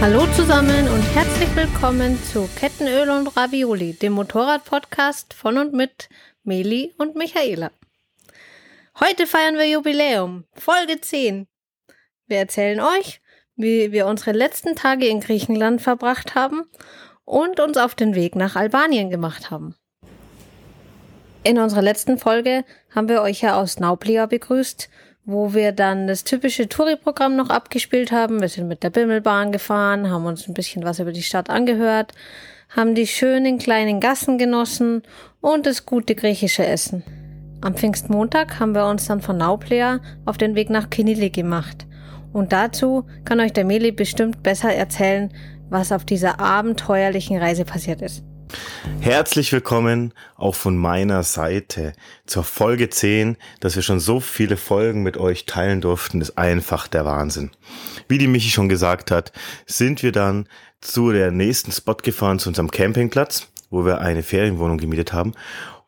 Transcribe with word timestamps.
Hallo 0.00 0.26
zusammen 0.34 0.88
und 0.88 1.02
herzlich 1.14 1.54
willkommen 1.54 2.18
zu 2.22 2.48
Kettenöl 2.56 3.10
und 3.10 3.36
Ravioli, 3.36 3.92
dem 3.92 4.14
Motorrad-Podcast 4.14 5.34
von 5.34 5.58
und 5.58 5.74
mit 5.74 6.08
Meli 6.42 6.94
und 6.96 7.16
Michaela. 7.16 7.70
Heute 8.98 9.26
feiern 9.26 9.56
wir 9.56 9.68
Jubiläum, 9.68 10.44
Folge 10.54 11.02
10. 11.02 11.46
Wir 12.28 12.38
erzählen 12.38 12.80
euch, 12.80 13.20
wie 13.56 13.92
wir 13.92 14.06
unsere 14.06 14.32
letzten 14.32 14.74
Tage 14.74 15.06
in 15.06 15.20
Griechenland 15.20 15.82
verbracht 15.82 16.34
haben 16.34 16.62
und 17.26 17.60
uns 17.60 17.76
auf 17.76 17.94
den 17.94 18.14
Weg 18.14 18.36
nach 18.36 18.56
Albanien 18.56 19.10
gemacht 19.10 19.50
haben. 19.50 19.74
In 21.42 21.58
unserer 21.58 21.82
letzten 21.82 22.16
Folge 22.16 22.64
haben 22.94 23.10
wir 23.10 23.20
euch 23.20 23.42
ja 23.42 23.60
aus 23.60 23.78
Nauplia 23.78 24.24
begrüßt 24.24 24.88
wo 25.24 25.54
wir 25.54 25.72
dann 25.72 26.06
das 26.06 26.24
typische 26.24 26.68
Touri-Programm 26.68 27.36
noch 27.36 27.50
abgespielt 27.50 28.12
haben. 28.12 28.40
Wir 28.40 28.48
sind 28.48 28.68
mit 28.68 28.82
der 28.82 28.90
Bimmelbahn 28.90 29.52
gefahren, 29.52 30.10
haben 30.10 30.26
uns 30.26 30.48
ein 30.48 30.54
bisschen 30.54 30.84
was 30.84 30.98
über 30.98 31.12
die 31.12 31.22
Stadt 31.22 31.50
angehört, 31.50 32.12
haben 32.68 32.94
die 32.94 33.06
schönen 33.06 33.58
kleinen 33.58 34.00
Gassen 34.00 34.38
genossen 34.38 35.02
und 35.40 35.66
das 35.66 35.86
gute 35.86 36.14
griechische 36.14 36.66
Essen. 36.66 37.02
Am 37.60 37.74
Pfingstmontag 37.74 38.58
haben 38.58 38.74
wir 38.74 38.86
uns 38.86 39.06
dann 39.06 39.20
von 39.20 39.36
Nauplea 39.36 40.00
auf 40.24 40.38
den 40.38 40.54
Weg 40.54 40.70
nach 40.70 40.88
Kinili 40.88 41.30
gemacht. 41.30 41.86
Und 42.32 42.52
dazu 42.52 43.04
kann 43.24 43.40
euch 43.40 43.52
der 43.52 43.64
Meli 43.64 43.92
bestimmt 43.92 44.42
besser 44.42 44.72
erzählen, 44.72 45.30
was 45.68 45.92
auf 45.92 46.04
dieser 46.04 46.40
abenteuerlichen 46.40 47.36
Reise 47.36 47.64
passiert 47.64 48.02
ist. 48.02 48.24
Herzlich 49.00 49.52
willkommen 49.52 50.12
auch 50.36 50.54
von 50.54 50.76
meiner 50.76 51.22
Seite 51.22 51.92
zur 52.26 52.44
Folge 52.44 52.90
10, 52.90 53.36
dass 53.60 53.76
wir 53.76 53.82
schon 53.82 54.00
so 54.00 54.20
viele 54.20 54.56
Folgen 54.56 55.02
mit 55.02 55.16
euch 55.16 55.46
teilen 55.46 55.80
durften, 55.80 56.20
ist 56.20 56.36
einfach 56.36 56.86
der 56.86 57.04
Wahnsinn. 57.04 57.50
Wie 58.08 58.18
die 58.18 58.26
Michi 58.26 58.50
schon 58.50 58.68
gesagt 58.68 59.10
hat, 59.10 59.32
sind 59.66 60.02
wir 60.02 60.12
dann 60.12 60.48
zu 60.80 61.12
der 61.12 61.30
nächsten 61.30 61.72
Spot 61.72 61.94
gefahren, 61.94 62.38
zu 62.38 62.48
unserem 62.48 62.70
Campingplatz, 62.70 63.48
wo 63.70 63.84
wir 63.84 64.00
eine 64.00 64.22
Ferienwohnung 64.22 64.78
gemietet 64.78 65.12
haben. 65.12 65.32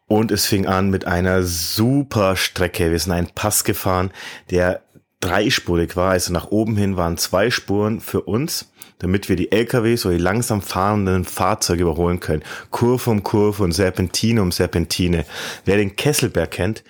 Und 0.06 0.30
es 0.30 0.46
fing 0.46 0.66
an 0.66 0.90
mit 0.90 1.06
einer 1.06 1.42
super 1.42 2.36
Strecke. 2.36 2.90
Wir 2.90 2.98
sind 2.98 3.12
einen 3.12 3.30
Pass 3.34 3.64
gefahren, 3.64 4.10
der 4.50 4.82
dreispurig 5.22 5.96
war. 5.96 6.10
Also 6.10 6.32
nach 6.32 6.50
oben 6.50 6.76
hin 6.76 6.96
waren 6.96 7.16
zwei 7.16 7.50
Spuren 7.50 8.00
für 8.00 8.22
uns 8.22 8.66
damit 9.02 9.28
wir 9.28 9.34
die 9.34 9.50
LKWs 9.50 10.06
oder 10.06 10.14
die 10.14 10.22
langsam 10.22 10.62
fahrenden 10.62 11.24
Fahrzeuge 11.24 11.82
überholen 11.82 12.20
können. 12.20 12.44
Kurve 12.70 13.10
um 13.10 13.24
Kurve 13.24 13.64
und 13.64 13.72
Serpentine 13.72 14.40
um 14.40 14.52
Serpentine. 14.52 15.26
Wer 15.64 15.76
den 15.76 15.96
Kesselberg 15.96 16.52
kennt, 16.52 16.84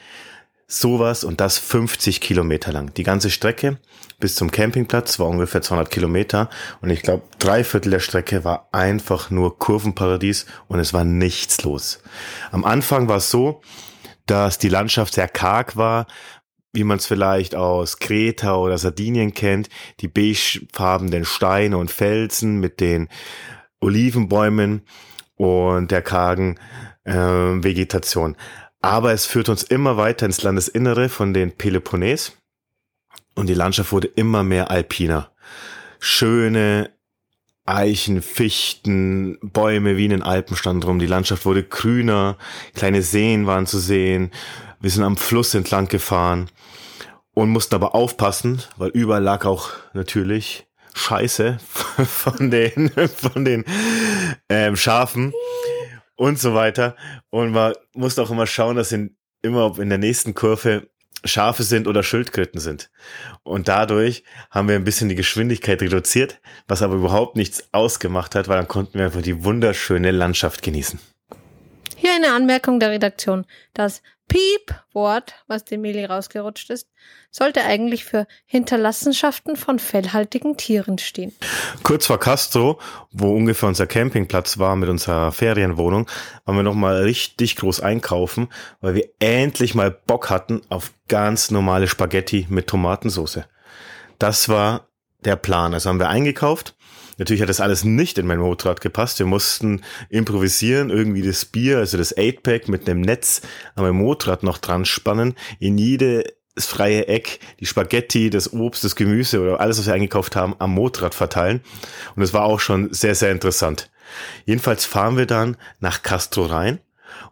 sowas 0.69 1.25
und 1.25 1.41
das 1.41 1.59
50 1.59 2.21
Kilometer 2.21 2.71
lang. 2.71 2.93
Die 2.95 3.03
ganze 3.03 3.31
Strecke 3.31 3.79
bis 4.21 4.35
zum 4.35 4.51
Campingplatz 4.51 5.19
war 5.19 5.29
ungefähr 5.29 5.63
200 5.63 5.91
Kilometer 5.91 6.49
und 6.81 6.91
ich 6.91 7.03
glaube, 7.03 7.25
drei 7.39 7.65
Viertel 7.65 7.91
der 7.91 8.01
Strecke 8.01 8.45
war 8.45 8.69
einfach 8.73 9.31
nur 9.31 9.59
Kurvenparadies 9.59 10.47
und 10.69 10.81
es 10.81 10.93
war 10.93 11.05
nichts 11.05 11.63
los. 11.65 12.01
Am 12.53 12.65
Anfang 12.65 13.09
war 13.09 13.17
es 13.17 13.31
so, 13.31 13.63
dass 14.27 14.59
die 14.59 14.69
Landschaft 14.69 15.15
sehr 15.15 15.29
karg 15.29 15.77
war, 15.77 16.07
wie 16.73 16.85
man 16.85 16.99
es 16.99 17.07
vielleicht 17.07 17.55
aus 17.55 17.99
Kreta 17.99 18.57
oder 18.57 18.79
Sardinien 18.79 19.35
kennt, 19.35 19.69
die 20.01 20.09
beigefarbenen 20.09 21.25
Steine 21.25 21.77
und 21.79 21.91
Felsen 21.91 22.61
mit 22.61 22.81
den 22.81 23.09
Olivenbäumen 23.81 24.83
und 25.37 25.91
der 25.91 26.03
kargen 26.03 26.59
äh, 27.05 27.13
Vegetation. 27.15 28.37
Aber 28.81 29.13
es 29.13 29.27
führt 29.27 29.49
uns 29.49 29.63
immer 29.63 29.97
weiter 29.97 30.27
ins 30.27 30.43
Landesinnere 30.43 31.09
von 31.09 31.35
den 31.35 31.53
Peloponnes 31.53 32.37
und 33.35 33.49
die 33.49 33.55
Landschaft 33.55 33.93
wurde 33.93 34.09
immer 34.09 34.43
mehr 34.43 34.71
alpiner. 34.71 35.31
Schöne 35.99 36.91
Eichen, 37.65 38.23
Fichten, 38.23 39.39
Bäume 39.41 39.97
wie 39.97 40.07
in 40.07 40.11
den 40.11 40.23
Alpen 40.23 40.57
standen 40.57 40.83
rum. 40.83 40.99
Die 40.99 41.07
Landschaft 41.07 41.47
wurde 41.47 41.63
grüner, 41.63 42.37
kleine 42.75 43.03
Seen 43.03 43.47
waren 43.47 43.67
zu 43.67 43.79
sehen. 43.79 44.33
Wir 44.83 44.91
sind 44.91 45.05
am 45.05 45.17
Fluss 45.17 45.55
entlang 45.55 45.87
gefahren 45.87 46.51
und 47.35 47.51
mussten 47.51 47.77
aber 47.77 47.95
aufpassen, 47.95 48.63
weil 48.77 48.91
überall 48.91 49.23
lag 49.23 49.45
auch 49.45 49.71
natürlich 49.93 50.67
Scheiße 50.93 51.59
von 52.05 52.51
den, 52.51 52.91
von 52.91 53.45
den 53.45 53.65
ähm, 54.49 54.75
Schafen 54.75 55.33
und 56.17 56.41
so 56.41 56.55
weiter. 56.55 56.97
Und 57.31 57.53
man 57.53 57.75
musste 57.95 58.23
auch 58.23 58.31
immer 58.33 58.49
schauen, 58.49 58.75
dass 58.75 58.91
in, 58.91 59.17
immer 59.41 59.79
in 59.79 59.89
der 59.89 59.99
nächsten 59.99 60.35
Kurve 60.35 60.89
Schafe 61.25 61.63
sind 61.63 61.87
oder 61.87 62.03
Schildkröten 62.03 62.59
sind. 62.59 62.91
Und 63.45 63.69
dadurch 63.69 64.25
haben 64.51 64.67
wir 64.67 64.75
ein 64.75 64.83
bisschen 64.83 65.09
die 65.09 65.15
Geschwindigkeit 65.15 65.81
reduziert, 65.81 66.41
was 66.67 66.83
aber 66.83 66.97
überhaupt 66.97 67.37
nichts 67.37 67.69
ausgemacht 67.71 68.35
hat, 68.35 68.49
weil 68.49 68.57
dann 68.57 68.67
konnten 68.67 68.99
wir 68.99 69.05
einfach 69.05 69.23
die 69.23 69.45
wunderschöne 69.45 70.11
Landschaft 70.11 70.61
genießen. 70.61 70.99
Hier 72.03 72.17
eine 72.17 72.33
Anmerkung 72.33 72.81
der 72.81 72.91
Redaktion. 72.91 73.47
Das 73.75 74.03
Piep-Wort, 74.33 75.35
was 75.47 75.67
dem 75.67 75.83
Meli 75.83 76.07
rausgerutscht 76.07 76.71
ist, 76.71 76.89
sollte 77.31 77.65
eigentlich 77.65 78.07
für 78.07 78.27
Hinterlassenschaften 78.47 79.57
von 79.57 79.79
fellhaltigen 79.79 80.57
Tieren 80.57 80.97
stehen. 80.97 81.33
Kurz 81.83 82.07
vor 82.07 82.19
Castro, 82.19 82.81
wo 83.11 83.35
ungefähr 83.37 83.69
unser 83.69 83.87
Campingplatz 83.87 84.59
war 84.59 84.75
mit 84.77 84.89
unserer 84.89 85.33
Ferienwohnung, 85.33 86.09
waren 86.47 86.57
wir 86.57 86.63
nochmal 86.63 87.03
richtig 87.03 87.57
groß 87.57 87.81
einkaufen, 87.81 88.49
weil 88.81 88.95
wir 88.95 89.09
endlich 89.19 89.75
mal 89.75 89.91
Bock 89.91 90.31
hatten 90.31 90.63
auf 90.71 90.93
ganz 91.09 91.51
normale 91.51 91.87
Spaghetti 91.87 92.47
mit 92.49 92.69
Tomatensauce. 92.69 93.41
Das 94.19 94.49
war 94.49 94.89
der 95.25 95.37
Plan. 95.37 95.75
Also 95.75 95.91
haben 95.91 96.01
wir 96.01 96.09
eingekauft 96.09 96.75
Natürlich 97.19 97.43
hat 97.43 97.49
das 97.49 97.61
alles 97.61 97.85
nicht 97.85 98.19
in 98.19 98.27
mein 98.27 98.39
Motorrad 98.39 98.81
gepasst. 98.81 99.19
Wir 99.19 99.27
mussten 99.27 99.83
improvisieren, 100.09 100.91
irgendwie 100.91 101.23
das 101.23 101.45
Bier, 101.45 101.79
also 101.79 101.99
das 101.99 102.17
8-Pack 102.17 102.69
mit 102.69 102.89
einem 102.89 103.01
Netz 103.01 103.43
an 103.75 103.85
meinem 103.85 103.97
Motorrad 103.97 104.43
noch 104.43 104.59
dran 104.59 104.85
spannen, 104.85 105.35
in 105.59 105.79
jede 105.79 106.25
das 106.55 106.67
freie 106.67 107.09
Eck, 107.09 107.41
die 107.61 107.67
Spaghetti, 107.67 108.29
das 108.29 108.53
Obst, 108.53 108.85
das 108.85 108.95
Gemüse 108.95 109.41
oder 109.41 109.61
alles, 109.61 109.79
was 109.79 109.87
wir 109.87 109.95
eingekauft 109.95 110.37
haben, 110.37 110.55
am 110.59 110.73
Motorrad 110.73 111.15
verteilen. 111.15 111.63
Und 112.15 112.21
das 112.21 112.35
war 112.35 112.45
auch 112.45 112.61
schon 112.61 112.93
sehr, 112.93 113.15
sehr 113.15 113.31
interessant. 113.31 113.91
Jedenfalls 114.45 114.85
fahren 114.85 115.17
wir 115.17 115.27
dann 115.27 115.57
nach 115.81 116.03
Castro 116.03 116.45
rein 116.45 116.81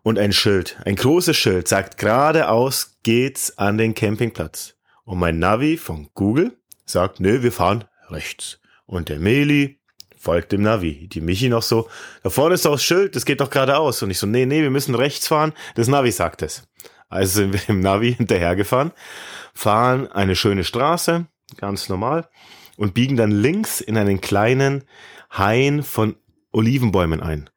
und 0.02 0.18
ein 0.18 0.32
Schild, 0.32 0.78
ein 0.84 0.96
großes 0.96 1.36
Schild 1.36 1.68
sagt 1.68 1.98
geradeaus 1.98 2.96
geht's 3.02 3.58
an 3.58 3.76
den 3.76 3.94
Campingplatz. 3.94 4.74
Und 5.04 5.18
mein 5.18 5.38
Navi 5.38 5.76
von 5.76 6.08
Google 6.14 6.56
sagt, 6.86 7.20
nö, 7.20 7.42
wir 7.42 7.52
fahren 7.52 7.84
rechts. 8.08 8.59
Und 8.90 9.08
der 9.08 9.20
Meli 9.20 9.78
folgt 10.18 10.50
dem 10.50 10.62
Navi. 10.62 11.06
Die 11.06 11.20
Michi 11.20 11.48
noch 11.48 11.62
so, 11.62 11.88
da 12.24 12.30
vorne 12.30 12.56
ist 12.56 12.64
doch 12.64 12.72
das 12.72 12.82
Schild, 12.82 13.14
das 13.14 13.24
geht 13.24 13.40
doch 13.40 13.48
geradeaus. 13.48 14.02
Und 14.02 14.10
ich 14.10 14.18
so, 14.18 14.26
nee, 14.26 14.46
nee, 14.46 14.62
wir 14.62 14.70
müssen 14.70 14.96
rechts 14.96 15.28
fahren. 15.28 15.52
Das 15.76 15.86
Navi 15.86 16.10
sagt 16.10 16.42
es. 16.42 16.68
Also 17.08 17.34
sind 17.34 17.52
wir 17.52 17.60
dem 17.68 17.78
Navi 17.78 18.12
hinterhergefahren, 18.12 18.90
fahren 19.54 20.10
eine 20.10 20.34
schöne 20.34 20.64
Straße, 20.64 21.26
ganz 21.56 21.88
normal, 21.88 22.28
und 22.76 22.92
biegen 22.92 23.16
dann 23.16 23.30
links 23.30 23.80
in 23.80 23.96
einen 23.96 24.20
kleinen 24.20 24.82
Hain 25.30 25.84
von 25.84 26.16
Olivenbäumen 26.50 27.22
ein. 27.22 27.48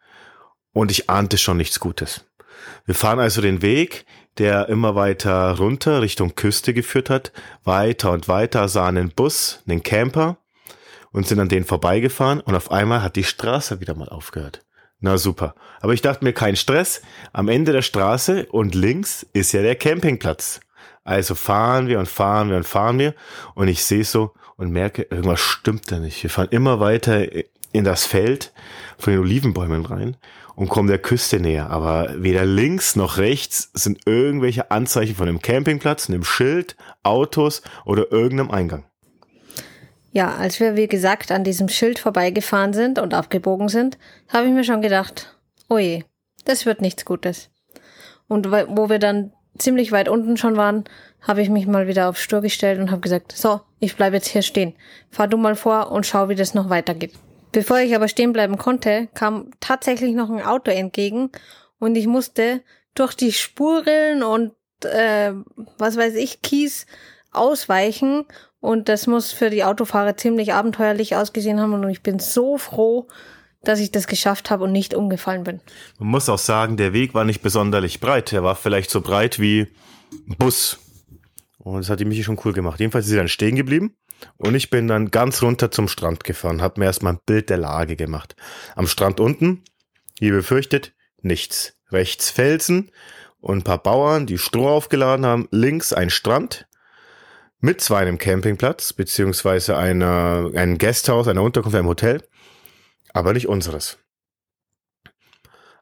Und 0.71 0.91
ich 0.91 1.09
ahnte 1.09 1.39
schon 1.39 1.57
nichts 1.57 1.79
Gutes. 1.79 2.25
Wir 2.85 2.94
fahren 2.94 3.19
also 3.19 3.41
den 3.41 3.63
Weg, 3.63 4.05
der 4.38 4.69
immer 4.69 4.94
weiter 4.94 5.57
runter 5.57 6.03
Richtung 6.03 6.35
Küste 6.35 6.75
geführt 6.75 7.09
hat, 7.09 7.31
weiter 7.63 8.11
und 8.11 8.27
weiter, 8.27 8.68
sah 8.68 8.88
einen 8.88 9.09
Bus, 9.09 9.63
einen 9.68 9.81
Camper, 9.81 10.38
und 11.13 11.25
sind 11.25 11.39
an 11.39 11.48
denen 11.48 11.65
vorbeigefahren 11.65 12.42
und 12.42 12.56
auf 12.56 12.71
einmal 12.71 13.01
hat 13.01 13.15
die 13.15 13.24
Straße 13.24 13.80
wieder 13.80 13.95
mal 13.95 14.10
aufgehört. 14.10 14.65
Na 15.00 15.18
super. 15.18 15.56
Aber 15.81 15.94
ich 15.94 16.01
dachte 16.01 16.24
mir, 16.24 16.33
kein 16.33 16.56
Stress. 16.56 17.01
Am 17.31 17.48
Ende 17.48 17.71
der 17.71 17.81
Straße 17.81 18.48
und 18.48 18.75
links 18.75 19.25
ist 19.33 19.51
ja 19.51 19.62
der 19.62 19.75
Campingplatz. 19.75 20.60
Also 21.04 21.36
fahren 21.36 21.88
wir 21.88 22.00
und 22.00 22.07
fahren 22.07 22.50
wir 22.50 22.57
und 22.57 22.65
fahren 22.65 23.00
wir 23.00 23.13
und 23.56 23.68
ich 23.68 23.83
sehe 23.83 24.06
so 24.06 24.31
und 24.56 24.71
merke, 24.71 25.04
irgendwas 25.04 25.42
stimmt 25.42 25.92
da 25.92 26.00
nicht. 26.00 26.24
Wir 26.24 26.30
fahren 26.30 26.48
immer 26.51 26.80
weiter 26.80 27.27
in 27.74 27.83
das 27.83 28.06
Feld 28.06 28.54
von 28.98 29.12
den 29.12 29.21
Olivenbäumen 29.21 29.86
rein 29.86 30.16
und 30.56 30.69
kommen 30.69 30.88
der 30.88 31.00
Küste 31.00 31.39
näher. 31.39 31.69
Aber 31.69 32.13
weder 32.16 32.45
links 32.45 32.95
noch 32.95 33.18
rechts 33.18 33.71
sind 33.74 34.07
irgendwelche 34.07 34.71
Anzeichen 34.71 35.16
von 35.16 35.27
einem 35.27 35.42
Campingplatz, 35.42 36.09
einem 36.09 36.24
Schild, 36.24 36.77
Autos 37.04 37.62
oder 37.83 38.12
irgendeinem 38.12 38.51
Eingang. 38.51 38.86
Ja, 40.13 40.36
als 40.36 40.60
wir, 40.60 40.75
wie 40.75 40.88
gesagt, 40.88 41.31
an 41.31 41.44
diesem 41.44 41.68
Schild 41.69 41.98
vorbeigefahren 41.98 42.74
sind 42.74 43.00
und 43.00 43.15
abgebogen 43.15 43.68
sind, 43.68 43.98
habe 44.30 44.45
ich 44.45 44.54
mir 44.54 44.63
schon 44.63 44.83
gedacht, 44.83 45.36
oh 45.69 45.80
je, 45.80 46.04
das 46.45 46.68
wird 46.68 46.81
nichts 46.81 47.04
Gutes. 47.04 47.50
Und 48.27 48.51
wo 48.51 48.89
wir 48.89 49.00
dann 49.00 49.33
ziemlich 49.57 49.92
weit 49.92 50.07
unten 50.07 50.38
schon 50.38 50.56
waren, 50.56 50.83
habe 51.19 51.42
ich 51.42 51.50
mich 51.50 51.65
mal 51.65 51.88
wieder 51.88 52.10
auf 52.10 52.19
Stur 52.19 52.42
gestellt 52.42 52.80
und 52.80 52.92
habe 52.92 53.01
gesagt, 53.01 53.31
so, 53.31 53.62
ich 53.80 53.95
bleibe 53.95 54.15
jetzt 54.15 54.27
hier 54.27 54.44
stehen. 54.44 54.75
Fahr 55.10 55.27
du 55.27 55.38
mal 55.38 55.56
vor 55.56 55.92
und 55.92 56.06
schau, 56.06 56.30
wie 56.30 56.36
das 56.36 56.54
noch 56.54 56.69
weitergeht. 56.69 57.13
Bevor 57.51 57.80
ich 57.80 57.95
aber 57.95 58.07
stehen 58.07 58.33
bleiben 58.33 58.57
konnte, 58.59 59.07
kam 59.16 59.50
tatsächlich 59.59 60.13
noch 60.13 60.30
ein 60.30 60.44
Auto 60.44 60.69
entgegen 60.69 61.31
und 61.80 61.95
ich 61.95 62.06
musste 62.06 62.62
durch 62.94 63.16
die 63.16 63.31
Spurrillen 63.31 64.21
und 64.21 64.54
äh, 64.83 65.33
was 65.80 65.98
weiß 65.98 66.16
ich, 66.16 66.44
Kies 66.44 66.86
ausweichen 67.31 68.25
Und 68.63 68.88
das 68.88 69.07
muss 69.07 69.33
für 69.33 69.50
die 69.50 69.65
Autofahrer 69.65 70.15
ziemlich 70.15 70.54
abenteuerlich 70.54 71.18
ausgesehen 71.18 71.60
haben. 71.60 71.74
Und 71.74 71.89
ich 71.89 72.01
bin 72.01 72.19
so 72.19 72.57
froh, 72.57 73.10
dass 73.62 73.81
ich 73.81 73.92
das 73.92 74.07
geschafft 74.07 74.50
habe 74.50 74.63
und 74.63 74.71
nicht 74.71 74.94
umgefallen 74.94 75.44
bin. 75.44 75.60
Man 76.00 76.07
muss 76.07 76.30
auch 76.30 76.38
sagen, 76.38 76.77
der 76.77 76.94
Weg 76.94 77.13
war 77.13 77.25
nicht 77.25 77.42
besonderlich 77.42 78.00
breit. 78.00 78.31
Er 78.31 78.42
war 78.42 78.56
vielleicht 78.56 78.89
so 78.89 79.01
breit 79.01 79.38
wie 79.38 79.68
ein 80.30 80.38
Bus. 80.38 80.80
Und 81.57 81.80
das 81.80 81.89
hat 81.89 82.00
die 82.00 82.06
Michi 82.06 82.24
schon 82.24 82.39
cool 82.45 82.54
gemacht. 82.54 82.80
Jedenfalls 82.80 83.04
ist 83.04 83.12
sie 83.12 83.18
dann 83.18 83.27
stehen 83.27 83.57
geblieben. 83.57 83.98
Und 84.38 84.56
ich 84.56 84.69
bin 84.69 84.88
dann 84.88 85.12
ganz 85.12 85.42
runter 85.42 85.69
zum 85.69 85.89
Strand 85.89 86.24
gefahren, 86.24 86.62
habe 86.62 86.80
mir 86.80 86.86
erstmal 86.86 87.16
ein 87.16 87.19
Bild 87.25 87.50
der 87.50 87.57
Lage 87.57 87.98
gemacht. 87.98 88.38
Am 88.77 88.88
Strand 88.88 89.19
unten, 89.19 89.66
wie 90.21 90.31
befürchtet, 90.31 90.94
nichts. 91.21 91.74
Rechts 91.92 92.30
Felsen 92.30 92.92
und 93.42 93.57
ein 93.57 93.63
paar 93.63 93.83
Bauern, 93.83 94.25
die 94.25 94.38
Stroh 94.38 94.69
aufgeladen 94.69 95.25
haben. 95.25 95.50
Links 95.51 95.92
ein 95.92 96.09
Strand 96.09 96.66
mit 97.63 97.80
zwar 97.80 98.00
einem 98.00 98.18
Campingplatz, 98.18 98.92
beziehungsweise 98.92 99.77
einer, 99.77 100.51
einem 100.54 100.77
Gasthaus, 100.77 101.30
einer 101.30 101.42
Unterkunft, 101.42 101.77
einem 101.77 101.88
Hotel, 101.88 102.21
aber 103.13 103.31
nicht 103.31 103.48
unseres. 103.48 104.00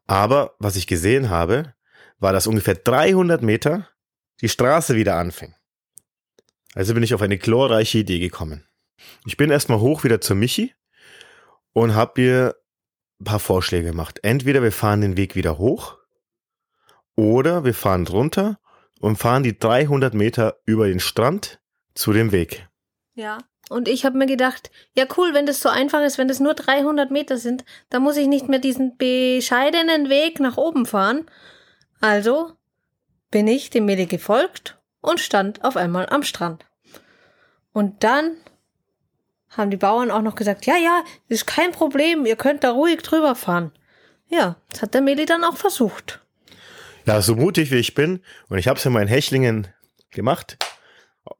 Aber 0.06 0.54
was 0.60 0.76
ich 0.76 0.86
gesehen 0.86 1.32
habe, 1.32 1.74
war, 2.20 2.34
dass 2.34 2.46
ungefähr 2.46 2.76
300 2.76 3.42
Meter 3.42 3.88
die 4.42 4.50
Straße 4.50 4.94
wieder 4.94 5.16
anfing. 5.16 5.56
Also 6.76 6.94
bin 6.94 7.02
ich 7.02 7.16
auf 7.16 7.24
eine 7.24 7.40
glorreiche 7.40 7.98
Idee 7.98 8.20
gekommen. 8.20 8.64
Ich 9.26 9.36
bin 9.36 9.50
erstmal 9.50 9.80
hoch 9.80 10.04
wieder 10.04 10.22
zur 10.22 10.36
Michi 10.36 10.76
und 11.74 11.96
habe 11.96 12.22
ihr 12.22 12.56
ein 13.20 13.26
paar 13.26 13.40
Vorschläge 13.40 13.88
gemacht. 13.88 14.20
Entweder 14.22 14.62
wir 14.62 14.72
fahren 14.72 15.02
den 15.02 15.18
Weg 15.18 15.36
wieder 15.36 15.58
hoch 15.58 15.98
oder 17.16 17.66
wir 17.66 17.74
fahren 17.74 18.06
drunter 18.06 18.60
und 19.00 19.16
fahren 19.16 19.42
die 19.42 19.58
300 19.58 20.14
Meter 20.14 20.58
über 20.66 20.88
den 20.88 21.00
Strand 21.00 21.61
zu 21.94 22.14
dem 22.14 22.32
Weg. 22.32 22.68
Ja. 23.14 23.40
Und 23.70 23.88
ich 23.88 24.04
habe 24.04 24.18
mir 24.18 24.26
gedacht, 24.26 24.70
ja 24.94 25.06
cool, 25.16 25.34
wenn 25.34 25.46
das 25.46 25.62
so 25.62 25.70
einfach 25.70 26.04
ist, 26.04 26.18
wenn 26.18 26.28
das 26.28 26.42
nur 26.42 26.56
300 26.56 27.10
Meter 27.10 27.38
sind, 27.38 27.64
dann 27.90 28.02
muss 28.02 28.18
ich 28.18 28.28
nicht 28.28 28.50
mehr 28.50 28.60
diesen 28.60 28.98
bescheidenen 28.98 30.10
Weg 30.10 30.42
nach 30.42 30.58
oben 30.58 30.86
fahren. 30.86 31.26
Also 32.02 32.52
bin 33.30 33.48
ich 33.48 33.70
dem 33.70 33.86
Medi 33.86 34.08
gefolgt 34.08 34.78
und 35.00 35.22
stand 35.22 35.64
auf 35.64 35.78
einmal 35.78 36.08
am 36.10 36.24
Strand. 36.24 36.66
Und 37.72 38.04
dann 38.04 38.36
haben 39.50 39.72
die 39.72 39.78
Bauern 39.78 40.12
auch 40.12 40.22
noch 40.22 40.36
gesagt, 40.36 40.66
ja, 40.66 40.76
ja, 40.76 41.04
ist 41.28 41.48
kein 41.48 41.72
Problem, 41.72 42.26
ihr 42.26 42.36
könnt 42.36 42.64
da 42.64 42.72
ruhig 42.72 43.02
drüber 43.02 43.36
fahren. 43.36 43.72
Ja, 44.28 44.58
das 44.70 44.82
hat 44.82 44.94
der 44.94 45.02
Meli 45.02 45.26
dann 45.26 45.44
auch 45.44 45.58
versucht. 45.58 46.22
Ja, 47.06 47.22
so 47.22 47.36
mutig 47.36 47.72
wie 47.72 47.78
ich 47.78 47.94
bin, 47.94 48.22
und 48.50 48.58
ich 48.58 48.68
habe 48.68 48.80
es 48.80 48.86
in 48.86 49.08
Hechlingen 49.08 49.68
gemacht, 50.12 50.58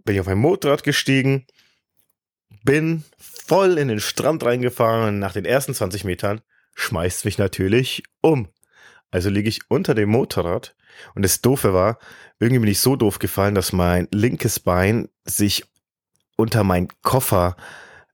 bin 0.04 0.16
ich 0.16 0.22
auf 0.22 0.28
ein 0.28 0.38
Motorrad 0.38 0.84
gestiegen, 0.84 1.46
bin 2.64 3.04
voll 3.18 3.78
in 3.78 3.88
den 3.88 4.00
Strand 4.00 4.44
reingefahren, 4.44 5.20
nach 5.20 5.34
den 5.34 5.46
ersten 5.46 5.74
20 5.74 6.04
Metern 6.04 6.42
schmeißt 6.76 7.26
mich 7.26 7.38
natürlich 7.38 8.04
um. 8.22 8.48
Also 9.10 9.30
liege 9.30 9.50
ich 9.50 9.70
unter 9.70 9.94
dem 9.94 10.10
Motorrad 10.10 10.76
und 11.16 11.24
das 11.24 11.42
Doofe 11.42 11.74
war, 11.74 12.00
irgendwie 12.40 12.60
bin 12.60 12.70
ich 12.70 12.80
so 12.80 12.96
doof 12.96 13.20
gefallen, 13.20 13.56
dass 13.56 13.74
mein 13.74 14.08
linkes 14.12 14.60
Bein 14.60 15.10
sich 15.26 15.66
unter 16.38 16.64
mein 16.64 16.88
Koffer 17.02 17.56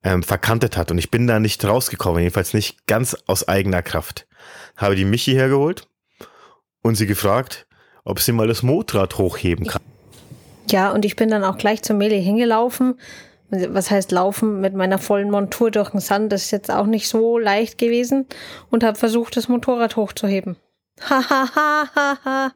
ähm, 0.03 0.23
verkantet 0.23 0.75
hat 0.75 0.91
und 0.91 0.97
ich 0.97 1.11
bin 1.11 1.27
da 1.27 1.39
nicht 1.39 1.63
rausgekommen, 1.63 2.21
jedenfalls 2.21 2.53
nicht 2.53 2.87
ganz 2.87 3.15
aus 3.27 3.47
eigener 3.47 3.83
Kraft. 3.83 4.27
Habe 4.75 4.95
die 4.95 5.05
Michi 5.05 5.33
hergeholt 5.33 5.87
und 6.81 6.95
sie 6.95 7.07
gefragt, 7.07 7.67
ob 8.03 8.19
sie 8.19 8.31
mal 8.31 8.47
das 8.47 8.63
Motorrad 8.63 9.17
hochheben 9.17 9.67
kann. 9.67 9.83
Ja, 10.69 10.91
und 10.91 11.05
ich 11.05 11.15
bin 11.15 11.29
dann 11.29 11.43
auch 11.43 11.57
gleich 11.57 11.81
zur 11.81 11.95
Meli 11.95 12.21
hingelaufen. 12.21 12.99
Was 13.49 13.89
heißt 13.89 14.11
laufen 14.11 14.59
mit 14.59 14.73
meiner 14.73 14.97
vollen 14.97 15.29
Montur 15.29 15.71
durch 15.71 15.91
den 15.91 16.01
Sand? 16.01 16.33
Das 16.33 16.43
ist 16.43 16.51
jetzt 16.51 16.69
auch 16.69 16.85
nicht 16.85 17.07
so 17.07 17.37
leicht 17.37 17.77
gewesen 17.77 18.25
und 18.69 18.83
habe 18.83 18.97
versucht, 18.97 19.37
das 19.37 19.47
Motorrad 19.47 19.95
hochzuheben. 19.95 20.57
Hahaha. 20.99 22.51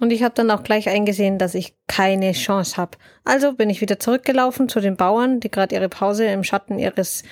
Und 0.00 0.10
ich 0.10 0.24
habe 0.24 0.34
dann 0.34 0.50
auch 0.50 0.64
gleich 0.64 0.88
eingesehen, 0.88 1.38
dass 1.38 1.54
ich 1.54 1.76
keine 1.86 2.32
Chance 2.32 2.76
habe. 2.76 2.98
Also 3.24 3.52
bin 3.52 3.70
ich 3.70 3.80
wieder 3.80 4.00
zurückgelaufen 4.00 4.68
zu 4.68 4.80
den 4.80 4.96
Bauern, 4.96 5.38
die 5.38 5.50
gerade 5.50 5.76
ihre 5.76 5.88
Pause 5.88 6.24
im 6.24 6.42
Schatten 6.42 6.80
ihres 6.80 7.22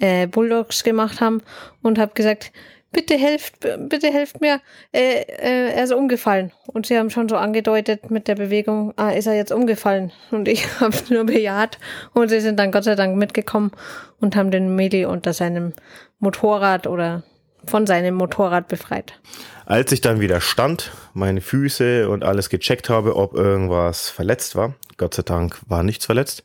äh, 0.00 0.26
Bulldogs 0.26 0.84
gemacht 0.84 1.22
haben 1.22 1.42
und 1.80 1.98
habe 1.98 2.12
gesagt, 2.12 2.52
bitte 2.92 3.14
helft, 3.14 3.66
bitte 3.88 4.08
helft 4.08 4.40
mir, 4.40 4.60
äh, 4.92 5.22
äh, 5.22 5.72
er 5.72 5.84
ist 5.84 5.92
umgefallen. 5.92 6.52
Und 6.66 6.86
sie 6.86 6.98
haben 6.98 7.10
schon 7.10 7.28
so 7.28 7.36
angedeutet 7.36 8.10
mit 8.10 8.28
der 8.28 8.34
Bewegung, 8.34 8.92
ah, 8.96 9.10
ist 9.10 9.26
er 9.26 9.34
jetzt 9.34 9.52
umgefallen. 9.52 10.12
Und 10.30 10.48
ich 10.48 10.66
habe 10.80 10.96
nur 11.08 11.24
bejaht 11.24 11.78
und 12.14 12.28
sie 12.28 12.40
sind 12.40 12.58
dann 12.58 12.72
Gott 12.72 12.84
sei 12.84 12.94
Dank 12.94 13.16
mitgekommen 13.16 13.72
und 14.20 14.36
haben 14.36 14.50
den 14.50 14.74
Medi 14.74 15.04
unter 15.04 15.32
seinem 15.32 15.72
Motorrad 16.18 16.86
oder 16.86 17.22
von 17.64 17.86
seinem 17.86 18.14
Motorrad 18.14 18.68
befreit. 18.68 19.20
Als 19.66 19.92
ich 19.92 20.00
dann 20.00 20.20
wieder 20.20 20.40
stand, 20.40 20.90
meine 21.14 21.40
Füße 21.40 22.08
und 22.08 22.24
alles 22.24 22.48
gecheckt 22.48 22.88
habe, 22.88 23.16
ob 23.16 23.34
irgendwas 23.34 24.08
verletzt 24.08 24.56
war, 24.56 24.74
Gott 24.96 25.14
sei 25.14 25.22
Dank 25.22 25.58
war 25.68 25.82
nichts 25.82 26.06
verletzt, 26.06 26.42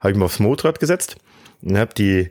habe 0.00 0.12
ich 0.12 0.16
mich 0.16 0.24
aufs 0.24 0.40
Motorrad 0.40 0.80
gesetzt 0.80 1.16
und 1.62 1.78
habe 1.78 1.94
die 1.94 2.30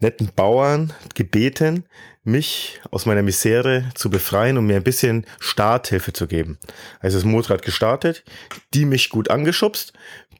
netten 0.00 0.30
Bauern 0.34 0.92
gebeten, 1.14 1.84
mich 2.24 2.80
aus 2.90 3.06
meiner 3.06 3.22
Misere 3.22 3.90
zu 3.94 4.10
befreien 4.10 4.58
und 4.58 4.66
mir 4.66 4.76
ein 4.76 4.82
bisschen 4.82 5.26
Starthilfe 5.38 6.12
zu 6.12 6.26
geben. 6.26 6.58
Also 7.00 7.18
das 7.18 7.24
Motorrad 7.24 7.62
gestartet, 7.62 8.24
die 8.72 8.86
mich 8.86 9.10
gut 9.10 9.30
angeschubst, 9.30 9.92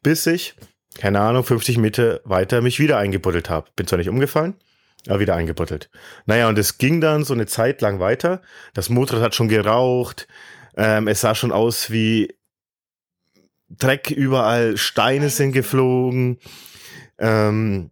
bis 0.02 0.26
ich, 0.26 0.54
keine 0.98 1.20
Ahnung, 1.20 1.44
50 1.44 1.78
Meter 1.78 2.20
weiter 2.24 2.62
mich 2.62 2.80
wieder 2.80 2.98
eingebuddelt 2.98 3.50
habe. 3.50 3.68
Bin 3.76 3.86
zwar 3.86 3.98
nicht 3.98 4.08
umgefallen, 4.08 4.54
aber 5.06 5.20
wieder 5.20 5.34
eingebuttelt. 5.34 5.90
Naja, 6.26 6.48
und 6.48 6.58
es 6.58 6.78
ging 6.78 7.00
dann 7.00 7.24
so 7.24 7.34
eine 7.34 7.46
Zeit 7.46 7.80
lang 7.82 8.00
weiter. 8.00 8.40
Das 8.72 8.88
Motorrad 8.88 9.22
hat 9.22 9.34
schon 9.34 9.48
geraucht. 9.48 10.26
Ähm, 10.76 11.06
es 11.08 11.20
sah 11.20 11.34
schon 11.34 11.52
aus 11.52 11.90
wie 11.90 12.34
Dreck 13.68 14.10
überall. 14.10 14.76
Steine 14.76 15.30
sind 15.30 15.52
geflogen. 15.52 16.38
Ähm, 17.18 17.90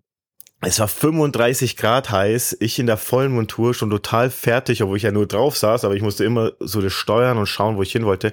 es 0.64 0.78
war 0.78 0.87
35 0.87 1.76
Grad 1.76 2.11
heiß. 2.11 2.57
Ich 2.61 2.78
in 2.78 2.87
der 2.87 2.97
vollen 2.97 3.33
Montur 3.33 3.75
schon 3.75 3.90
total 3.90 4.31
fertig, 4.31 4.83
obwohl 4.83 4.97
ich 4.97 5.02
ja 5.02 5.11
nur 5.11 5.26
drauf 5.26 5.57
saß, 5.57 5.85
aber 5.85 5.97
ich 5.97 6.02
musste 6.02 6.25
immer 6.25 6.52
so 6.61 6.81
das 6.81 6.92
steuern 6.92 7.37
und 7.38 7.47
schauen, 7.47 7.76
wo 7.76 7.83
ich 7.83 7.90
hin 7.90 8.04
wollte. 8.04 8.33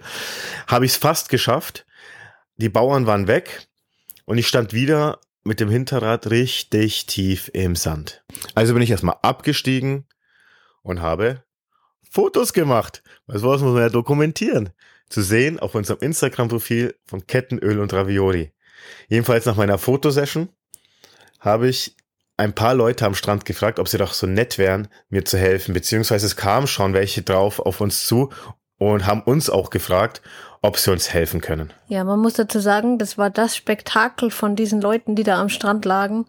Habe 0.68 0.86
ich 0.86 0.92
es 0.92 0.98
fast 0.98 1.30
geschafft. 1.30 1.88
Die 2.58 2.70
Bauern 2.70 3.08
waren 3.08 3.28
weg. 3.28 3.68
Und 4.26 4.38
ich 4.38 4.48
stand 4.48 4.74
wieder 4.74 5.20
mit 5.44 5.60
dem 5.60 5.72
Hinterrad 5.72 6.30
richtig 6.30 7.08
tief 7.08 7.50
im 7.54 7.76
Sand. 7.76 8.24
Also 8.54 8.74
bin 8.74 8.84
ich 8.84 8.92
erstmal 8.92 9.18
abgestiegen 9.24 10.06
und 10.84 11.02
habe 11.02 11.44
Fotos 12.12 12.54
gemacht. 12.54 13.02
Weil 13.26 13.40
sowas 13.40 13.62
muss 13.62 13.74
man 13.74 13.82
ja 13.82 13.90
dokumentieren. 13.90 14.70
Zu 15.10 15.24
sehen 15.24 15.58
auf 15.58 15.74
unserem 15.74 16.02
Instagram-Profil 16.02 16.94
von 17.08 17.26
Kettenöl 17.26 17.80
und 17.80 17.92
Ravioli. 17.92 18.52
Jedenfalls 19.08 19.48
nach 19.48 19.56
meiner 19.56 19.80
Fotosession 19.80 20.50
habe 21.40 21.70
ich 21.70 21.96
ein 22.40 22.54
paar 22.54 22.74
Leute 22.74 23.06
am 23.06 23.16
Strand 23.16 23.46
gefragt, 23.46 23.80
ob 23.80 23.88
sie 23.90 23.98
doch 23.98 24.14
so 24.14 24.26
nett 24.26 24.58
wären, 24.58 24.88
mir 25.10 25.26
zu 25.26 25.38
helfen. 25.38 25.74
Beziehungsweise 25.74 26.26
es 26.26 26.38
kamen 26.38 26.68
schon 26.68 26.94
welche 26.94 27.22
drauf 27.22 27.60
auf 27.60 27.82
uns 27.82 28.08
zu 28.08 28.30
und 28.78 29.06
haben 29.06 29.22
uns 29.22 29.50
auch 29.50 29.70
gefragt, 29.70 30.22
ob 30.62 30.78
sie 30.78 30.92
uns 30.92 31.14
helfen 31.14 31.42
können. 31.42 31.72
Ja, 31.88 32.04
man 32.06 32.20
muss 32.20 32.34
dazu 32.34 32.60
sagen, 32.60 32.98
das 32.98 33.18
war 33.18 33.30
das 33.30 33.58
Spektakel 33.58 34.32
von 34.32 34.56
diesen 34.56 34.82
Leuten, 34.82 35.16
die 35.16 35.24
da 35.24 35.40
am 35.40 35.50
Strand 35.50 35.84
lagen. 35.84 36.26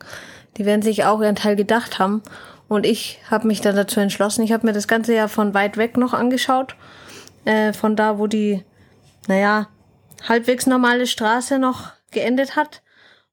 Die 0.56 0.66
werden 0.66 0.82
sich 0.82 1.04
auch 1.04 1.22
ihren 1.22 1.36
Teil 1.36 1.54
gedacht 1.54 2.00
haben. 2.00 2.22
Und 2.68 2.86
ich 2.86 3.20
habe 3.30 3.46
mich 3.46 3.60
dann 3.60 3.76
dazu 3.76 4.00
entschlossen. 4.00 4.42
Ich 4.42 4.52
habe 4.52 4.66
mir 4.66 4.72
das 4.72 4.88
Ganze 4.88 5.14
ja 5.14 5.28
von 5.28 5.54
weit 5.54 5.76
weg 5.76 5.96
noch 5.96 6.12
angeschaut. 6.12 6.74
Äh, 7.44 7.72
von 7.72 7.94
da, 7.94 8.18
wo 8.18 8.26
die, 8.26 8.64
naja, 9.28 9.68
halbwegs 10.28 10.66
normale 10.66 11.06
Straße 11.06 11.60
noch 11.60 11.92
geendet 12.10 12.56
hat. 12.56 12.82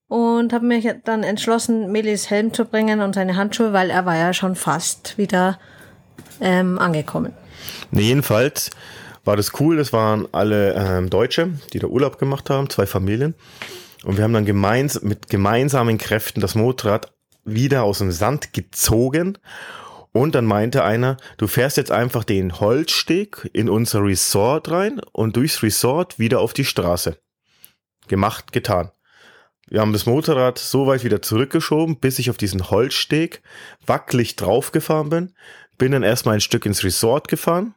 Und 0.08 0.54
habe 0.54 0.66
mich 0.66 0.88
dann 1.04 1.24
entschlossen, 1.24 1.92
Melis 1.92 2.30
Helm 2.30 2.54
zu 2.54 2.66
bringen 2.66 3.02
und 3.02 3.14
seine 3.14 3.36
Handschuhe, 3.36 3.74
weil 3.74 3.90
er 3.90 4.06
war 4.06 4.16
ja 4.16 4.34
schon 4.34 4.56
fast 4.56 5.18
wieder 5.18 5.60
ähm, 6.40 6.80
angekommen. 6.80 7.34
Nee, 7.92 8.04
jedenfalls 8.04 8.72
war 9.26 9.36
das 9.36 9.60
cool. 9.60 9.78
Das 9.78 9.92
waren 9.92 10.28
alle 10.32 10.74
ähm, 10.74 11.10
Deutsche, 11.10 11.54
die 11.74 11.80
da 11.80 11.88
Urlaub 11.88 12.18
gemacht 12.18 12.50
haben, 12.50 12.70
zwei 12.70 12.86
Familien. 12.86 13.36
Und 14.06 14.18
wir 14.18 14.24
haben 14.24 14.34
dann 14.34 14.46
gemeins 14.46 15.02
mit 15.02 15.30
gemeinsamen 15.30 15.98
Kräften 15.98 16.40
das 16.40 16.56
Motorrad 16.56 17.12
wieder 17.44 17.84
aus 17.84 18.00
dem 18.00 18.12
Sand 18.12 18.54
gezogen. 18.54 19.38
Und 20.14 20.36
dann 20.36 20.46
meinte 20.46 20.84
einer, 20.84 21.18
du 21.38 21.48
fährst 21.48 21.78
jetzt 21.78 21.92
einfach 21.92 22.24
den 22.24 22.60
Holzsteg 22.60 23.50
in 23.54 23.70
unser 23.70 24.04
Resort 24.04 24.72
rein 24.72 25.02
und 25.12 25.36
durchs 25.36 25.62
Resort 25.62 26.18
wieder 26.18 26.40
auf 26.40 26.54
die 26.54 26.66
Straße. 26.66 27.18
Gemacht, 28.08 28.52
getan. 28.52 28.92
Wir 29.70 29.82
haben 29.82 29.94
das 29.94 30.06
Motorrad 30.06 30.58
so 30.58 30.88
weit 30.88 31.04
wieder 31.04 31.22
zurückgeschoben, 31.22 32.00
bis 32.00 32.20
ich 32.20 32.30
auf 32.30 32.38
diesen 32.38 32.70
Holzsteg 32.70 33.42
wackelig 33.86 34.38
draufgefahren 34.38 35.10
bin. 35.10 35.34
Bin 35.78 35.92
dann 35.92 36.04
erstmal 36.04 36.36
ein 36.36 36.42
Stück 36.42 36.66
ins 36.66 36.84
Resort 36.84 37.28
gefahren, 37.28 37.76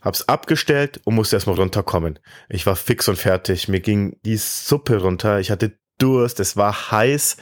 hab's 0.00 0.28
abgestellt 0.28 1.00
und 1.04 1.14
musste 1.14 1.36
erstmal 1.36 1.56
runterkommen. 1.56 2.18
Ich 2.48 2.66
war 2.66 2.76
fix 2.76 3.08
und 3.08 3.16
fertig. 3.16 3.68
Mir 3.68 3.80
ging 3.80 4.18
die 4.24 4.38
Suppe 4.38 4.96
runter. 4.96 5.38
Ich 5.38 5.50
hatte 5.50 5.78
Durst, 5.98 6.40
es 6.40 6.56
war 6.56 6.90
heiß 6.90 7.36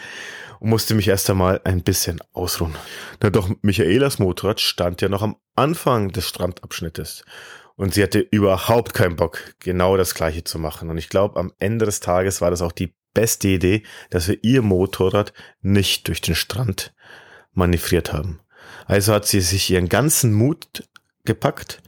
und 0.59 0.69
musste 0.69 0.95
mich 0.95 1.09
erst 1.09 1.31
einmal 1.31 1.61
ein 1.65 1.83
bisschen 1.83 2.21
ausruhen. 2.33 2.75
Na 3.23 3.31
doch, 3.31 3.50
Michaelas 3.62 4.19
Motorrad 4.19 4.61
stand 4.61 5.00
ja 5.00 5.09
noch 5.09 5.23
am 5.23 5.37
Anfang 5.55 6.11
des 6.11 6.29
Strandabschnittes. 6.29 7.25
Und 7.77 7.95
sie 7.95 8.03
hatte 8.03 8.19
überhaupt 8.19 8.93
keinen 8.93 9.17
Bock, 9.17 9.55
genau 9.59 9.97
das 9.97 10.15
gleiche 10.15 10.45
zu 10.45 10.59
machen. 10.59 10.91
Und 10.91 10.99
ich 10.99 11.09
glaube, 11.09 11.41
am 11.41 11.53
Ende 11.59 11.87
des 11.87 12.00
Tages 12.00 12.43
war 12.43 12.50
das 12.50 12.61
auch 12.61 12.73
die 12.73 12.93
beste 13.14 13.49
Idee, 13.49 13.83
dass 14.11 14.29
wir 14.29 14.38
ihr 14.43 14.62
Motorrad 14.62 15.33
nicht 15.62 16.09
durch 16.09 16.21
den 16.21 16.35
Strand 16.35 16.95
manövriert 17.52 18.12
haben. 18.12 18.40
Also 18.87 19.12
hat 19.12 19.26
sie 19.26 19.40
sich 19.40 19.71
ihren 19.71 19.88
ganzen 19.88 20.33
Mut 20.33 20.88
gepackt, 21.25 21.83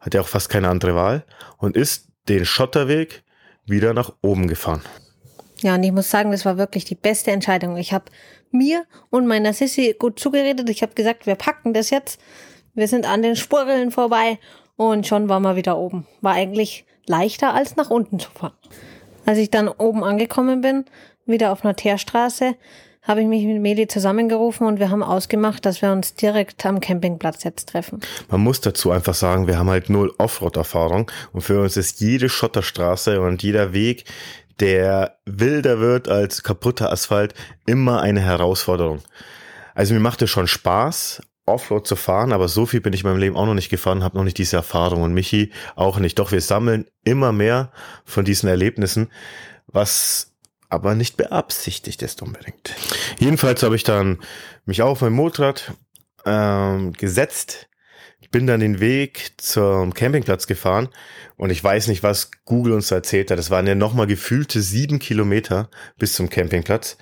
hat 0.00 0.14
ja 0.14 0.20
auch 0.20 0.28
fast 0.28 0.48
keine 0.48 0.68
andere 0.68 0.94
Wahl 0.94 1.24
und 1.58 1.76
ist 1.76 2.08
den 2.28 2.44
Schotterweg 2.44 3.24
wieder 3.64 3.94
nach 3.94 4.12
oben 4.22 4.48
gefahren. 4.48 4.82
Ja, 5.62 5.74
und 5.74 5.82
ich 5.82 5.92
muss 5.92 6.10
sagen, 6.10 6.32
das 6.32 6.44
war 6.44 6.58
wirklich 6.58 6.84
die 6.84 6.94
beste 6.94 7.30
Entscheidung. 7.30 7.76
Ich 7.76 7.92
habe 7.92 8.04
mir 8.50 8.84
und 9.10 9.26
meiner 9.26 9.52
Sissy 9.52 9.94
gut 9.98 10.18
zugeredet. 10.20 10.68
Ich 10.68 10.82
habe 10.82 10.94
gesagt, 10.94 11.26
wir 11.26 11.34
packen 11.34 11.72
das 11.72 11.90
jetzt. 11.90 12.20
Wir 12.74 12.88
sind 12.88 13.06
an 13.06 13.22
den 13.22 13.36
Spurrillen 13.36 13.90
vorbei 13.90 14.38
und 14.76 15.06
schon 15.06 15.28
waren 15.28 15.42
wir 15.42 15.56
wieder 15.56 15.78
oben. 15.78 16.06
War 16.20 16.34
eigentlich 16.34 16.84
leichter 17.06 17.54
als 17.54 17.76
nach 17.76 17.90
unten 17.90 18.18
zu 18.18 18.30
fahren. 18.30 18.56
Als 19.26 19.38
ich 19.38 19.50
dann 19.50 19.68
oben 19.68 20.04
angekommen 20.04 20.60
bin, 20.60 20.84
wieder 21.26 21.52
auf 21.52 21.64
einer 21.64 21.74
Teerstraße, 21.74 22.54
habe 23.02 23.20
ich 23.20 23.26
mich 23.26 23.44
mit 23.44 23.60
Meli 23.60 23.86
zusammengerufen 23.86 24.66
und 24.66 24.80
wir 24.80 24.90
haben 24.90 25.02
ausgemacht, 25.02 25.66
dass 25.66 25.82
wir 25.82 25.92
uns 25.92 26.14
direkt 26.14 26.64
am 26.64 26.80
Campingplatz 26.80 27.44
jetzt 27.44 27.68
treffen. 27.68 28.00
Man 28.28 28.40
muss 28.40 28.60
dazu 28.60 28.90
einfach 28.90 29.14
sagen, 29.14 29.46
wir 29.46 29.58
haben 29.58 29.70
halt 29.70 29.90
null 29.90 30.12
Offroad-Erfahrung 30.18 31.10
und 31.32 31.42
für 31.42 31.60
uns 31.60 31.76
ist 31.76 32.00
jede 32.00 32.28
Schotterstraße 32.28 33.20
und 33.20 33.42
jeder 33.42 33.72
Weg, 33.72 34.04
der 34.60 35.18
wilder 35.24 35.80
wird 35.80 36.08
als 36.08 36.42
kaputter 36.42 36.90
Asphalt, 36.90 37.34
immer 37.66 38.00
eine 38.00 38.20
Herausforderung. 38.20 39.00
Also 39.74 39.94
mir 39.94 40.00
macht 40.00 40.22
es 40.22 40.30
schon 40.30 40.46
Spaß, 40.46 41.20
Offroad 41.46 41.86
zu 41.86 41.96
fahren, 41.96 42.32
aber 42.32 42.48
so 42.48 42.66
viel 42.66 42.80
bin 42.80 42.92
ich 42.92 43.02
in 43.02 43.08
meinem 43.08 43.20
Leben 43.20 43.36
auch 43.36 43.46
noch 43.46 43.54
nicht 43.54 43.70
gefahren, 43.70 44.02
habe 44.02 44.18
noch 44.18 44.24
nicht 44.24 44.38
diese 44.38 44.56
Erfahrung 44.56 45.02
und 45.02 45.14
Michi 45.14 45.52
auch 45.76 45.98
nicht. 45.98 46.18
Doch 46.18 46.32
wir 46.32 46.40
sammeln 46.40 46.86
immer 47.04 47.32
mehr 47.32 47.72
von 48.04 48.24
diesen 48.24 48.48
Erlebnissen, 48.48 49.10
was 49.66 50.32
aber 50.68 50.94
nicht 50.94 51.16
beabsichtigt 51.16 52.02
ist 52.02 52.22
unbedingt. 52.22 52.74
Jedenfalls 53.18 53.62
habe 53.62 53.76
ich 53.76 53.84
dann 53.84 54.18
mich 54.64 54.82
auf 54.82 55.00
mein 55.00 55.12
Motorrad 55.12 55.72
ähm, 56.24 56.92
gesetzt, 56.92 57.68
bin 58.36 58.46
dann 58.46 58.60
den 58.60 58.80
Weg 58.80 59.32
zum 59.38 59.94
Campingplatz 59.94 60.46
gefahren 60.46 60.90
und 61.38 61.48
ich 61.48 61.64
weiß 61.64 61.86
nicht, 61.86 62.02
was 62.02 62.30
Google 62.44 62.74
uns 62.74 62.90
erzählt 62.90 63.30
hat. 63.30 63.38
Es 63.38 63.48
waren 63.48 63.66
ja 63.66 63.74
nochmal 63.74 64.06
gefühlte 64.06 64.60
sieben 64.60 64.98
Kilometer 64.98 65.70
bis 65.96 66.12
zum 66.12 66.28
Campingplatz. 66.28 66.98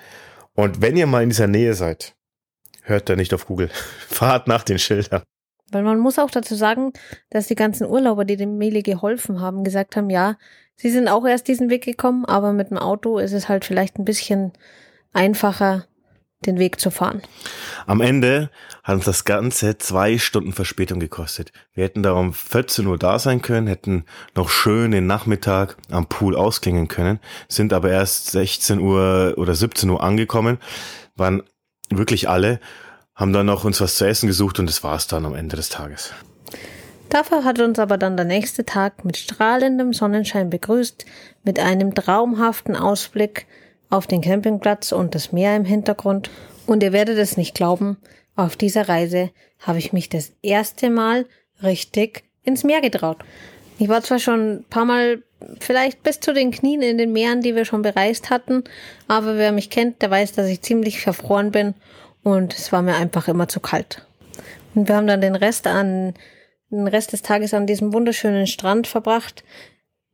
Und 0.55 0.81
wenn 0.81 0.97
ihr 0.97 1.09
mal 1.09 1.25
in 1.25 1.31
dieser 1.31 1.49
Nähe 1.49 1.75
seid, 1.75 2.15
hört 2.85 3.09
da 3.09 3.17
nicht 3.17 3.35
auf 3.35 3.47
Google. 3.47 3.69
Fahrt 4.09 4.47
nach 4.47 4.63
den 4.63 4.79
Schildern. 4.79 5.23
Weil 5.71 5.83
man 5.83 5.99
muss 5.99 6.19
auch 6.19 6.31
dazu 6.31 6.55
sagen, 6.55 6.93
dass 7.31 7.49
die 7.49 7.57
ganzen 7.57 7.87
Urlauber, 7.87 8.25
die 8.25 8.37
dem 8.37 8.59
Meli 8.59 8.83
geholfen 8.83 9.41
haben, 9.41 9.65
gesagt 9.65 9.97
haben, 9.97 10.11
ja, 10.11 10.37
sie 10.77 10.91
sind 10.91 11.09
auch 11.09 11.27
erst 11.27 11.49
diesen 11.49 11.71
Weg 11.71 11.85
gekommen, 11.85 12.25
aber 12.25 12.53
mit 12.53 12.71
dem 12.71 12.79
Auto 12.79 13.19
ist 13.19 13.33
es 13.33 13.49
halt 13.49 13.65
vielleicht 13.65 13.99
ein 13.99 14.05
bisschen 14.05 14.53
einfacher, 15.13 15.87
den 16.47 16.59
Weg 16.59 16.79
zu 16.79 16.91
fahren. 16.91 17.23
Am 17.87 18.01
Ende 18.01 18.51
hat 18.83 18.97
uns 18.97 19.05
das 19.07 19.25
Ganze 19.25 19.79
zwei 19.79 20.19
Stunden 20.19 20.53
Verspätung 20.53 21.01
gekostet. 21.01 21.53
Wir 21.73 21.85
hätten 21.85 22.03
da 22.03 22.13
um 22.13 22.35
14 22.35 22.87
Uhr 22.87 22.99
da 22.99 23.19
sein 23.19 23.41
können, 23.41 23.67
hätten 23.67 24.05
noch 24.35 24.51
schön 24.51 24.91
den 24.91 25.07
Nachmittag 25.07 25.77
am 25.91 26.07
Pool 26.07 26.37
ausklingen 26.37 26.89
können, 26.89 27.19
sind 27.49 27.73
aber 27.73 27.91
erst 27.91 28.31
16 28.33 28.79
Uhr 28.79 29.35
oder 29.39 29.55
17 29.55 29.89
Uhr 29.89 30.03
angekommen, 30.03 30.59
waren 31.17 31.43
wirklich 31.91 32.29
alle, 32.29 32.61
haben 33.15 33.33
dann 33.33 33.47
noch 33.47 33.65
uns 33.65 33.81
was 33.81 33.97
zu 33.97 34.07
essen 34.07 34.27
gesucht 34.27 34.59
und 34.59 34.67
das 34.67 34.83
war 34.83 34.97
es 34.97 35.07
dann 35.07 35.25
am 35.25 35.35
Ende 35.35 35.57
des 35.57 35.69
Tages. 35.69 36.13
Dafür 37.09 37.45
hat 37.45 37.61
uns 37.61 37.79
aber 37.79 37.97
dann 37.97 38.17
der 38.17 38.27
nächste 38.27 38.65
Tag 38.65 39.05
mit 39.05 39.17
strahlendem 39.17 39.93
Sonnenschein 39.93 40.51
begrüßt, 40.51 41.05
mit 41.45 41.61
einem 41.61 41.95
traumhaften 41.95 42.75
Ausblick 42.75 43.47
auf 43.89 44.07
den 44.07 44.21
Campingplatz 44.21 44.91
und 44.91 45.15
das 45.15 45.31
Meer 45.31 45.55
im 45.55 45.65
Hintergrund. 45.65 46.31
Und 46.67 46.83
ihr 46.83 46.93
werdet 46.93 47.19
es 47.19 47.37
nicht 47.37 47.55
glauben, 47.55 47.99
auf 48.35 48.57
dieser 48.57 48.89
Reise 48.89 49.31
habe 49.61 49.79
ich 49.79 49.93
mich 49.93 50.09
das 50.09 50.33
erste 50.43 50.91
Mal 50.91 51.27
richtig 51.63 52.25
ins 52.43 52.65
Meer 52.65 52.81
getraut. 52.81 53.19
Ich 53.79 53.89
war 53.89 54.03
zwar 54.03 54.19
schon 54.19 54.57
ein 54.57 54.65
paar 54.71 54.85
Mal 54.85 55.23
vielleicht 55.61 56.03
bis 56.03 56.21
zu 56.21 56.33
den 56.33 56.51
Knien 56.51 56.83
in 56.83 56.99
den 56.99 57.13
Meeren, 57.13 57.41
die 57.41 57.55
wir 57.55 57.65
schon 57.65 57.83
bereist 57.83 58.31
hatten, 58.31 58.65
aber 59.09 59.37
wer 59.37 59.53
mich 59.53 59.71
kennt, 59.71 60.01
der 60.01 60.11
weiß, 60.11 60.33
dass 60.33 60.49
ich 60.49 60.63
ziemlich 60.63 61.01
verfroren 61.01 61.51
bin 61.51 61.75
und 62.23 62.55
es 62.55 62.73
war 62.73 62.83
mir 62.83 62.95
einfach 62.95 63.29
immer 63.29 63.49
zu 63.49 63.61
kalt. 63.61 64.07
Und 64.75 64.89
wir 64.89 64.97
haben 64.97 65.07
dann 65.07 65.21
den 65.21 65.35
Rest 65.35 65.67
an 65.67 66.15
den 66.71 66.89
Rest 66.89 67.13
des 67.13 67.23
Tages 67.23 67.55
an 67.55 67.67
diesem 67.67 67.93
wunderschönen 67.93 68.47
Strand 68.47 68.87
verbracht, 68.87 69.45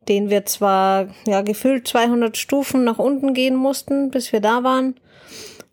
den 0.07 0.29
wir 0.29 0.45
zwar 0.45 1.07
ja 1.25 1.41
gefühlt 1.41 1.87
200 1.87 2.37
Stufen 2.37 2.83
nach 2.83 2.99
unten 2.99 3.33
gehen 3.33 3.55
mussten, 3.55 4.11
bis 4.11 4.31
wir 4.31 4.41
da 4.41 4.63
waren, 4.63 4.95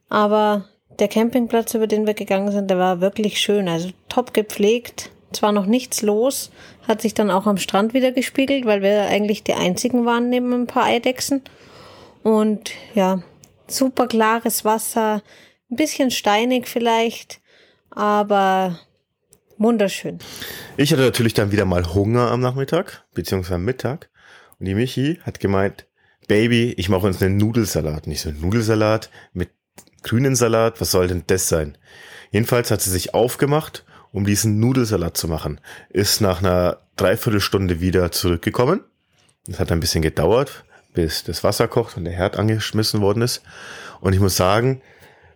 aber 0.09 0.68
der 0.99 1.09
Campingplatz, 1.09 1.75
über 1.75 1.87
den 1.87 2.07
wir 2.07 2.14
gegangen 2.14 2.50
sind, 2.52 2.71
der 2.71 2.78
war 2.78 3.00
wirklich 3.00 3.40
schön, 3.40 3.68
also 3.68 3.90
top 4.09 4.35
gepflegt, 4.35 5.11
zwar 5.32 5.52
noch 5.52 5.66
nichts 5.66 6.02
los, 6.02 6.50
hat 6.87 7.02
sich 7.02 7.14
dann 7.14 7.30
auch 7.30 7.47
am 7.47 7.58
Strand 7.58 7.94
wieder 7.94 8.12
gespiegelt, 8.12 8.64
weil 8.64 8.82
wir 8.82 9.06
eigentlich 9.06 9.44
die 9.44 9.54
einzigen 9.54 10.06
waren 10.06 10.30
neben 10.30 10.52
ein 10.52 10.66
paar 10.66 10.85
Eidechsen. 10.85 11.42
Und 12.23 12.70
ja, 12.94 13.23
super 13.66 14.06
klares 14.06 14.64
Wasser, 14.64 15.23
ein 15.70 15.76
bisschen 15.76 16.11
steinig 16.11 16.66
vielleicht, 16.66 17.40
aber 17.90 18.78
wunderschön. 19.58 20.18
Ich 20.76 20.92
hatte 20.92 21.02
natürlich 21.02 21.35
dann 21.35 21.52
wieder 21.52 21.64
mal 21.64 21.94
Hunger 21.94 22.30
am 22.30 22.40
Nachmittag, 22.40 23.04
beziehungsweise 23.14 23.56
am 23.56 23.64
Mittag. 23.64 24.11
Und 24.58 24.66
die 24.66 24.75
Michi 24.75 25.20
hat 25.23 25.40
gemeint, 25.40 25.87
Baby, 26.26 26.75
ich 26.76 26.90
mache 26.90 27.06
uns 27.06 27.23
einen 27.23 27.38
Nudelsalat. 27.38 28.06
Nicht 28.06 28.20
so 28.20 28.30
Nudelsalat 28.30 29.11
mit 29.32 29.50
grünen 30.02 30.37
Salat, 30.37 30.80
was 30.80 30.90
soll 30.90 31.08
denn 31.08 31.25
das 31.26 31.49
sein? 31.49 31.78
Jedenfalls 32.30 32.70
hat 32.70 32.82
sie 32.82 32.90
sich 32.90 33.14
aufgemacht 33.14 33.85
um 34.12 34.25
diesen 34.25 34.61
Nudelsalat 34.61 35.17
zu 35.17 35.29
machen. 35.29 35.61
Ist 35.91 36.21
nach 36.21 36.41
einer 36.41 36.79
Dreiviertelstunde 36.97 37.81
wieder 37.81 38.11
zurückgekommen. 38.11 38.81
Es 39.49 39.59
hat 39.59 39.73
ein 39.73 39.81
bisschen 39.81 40.03
gedauert, 40.03 40.65
bis 40.95 41.25
das 41.25 41.45
Wasser 41.45 41.69
kocht 41.69 41.97
und 41.97 42.05
der 42.05 42.12
Herd 42.12 42.37
angeschmissen 42.37 43.00
worden 43.00 43.23
ist. 43.23 43.43
Und 44.00 44.12
ich 44.12 44.21
muss 44.21 44.37
sagen, 44.37 44.83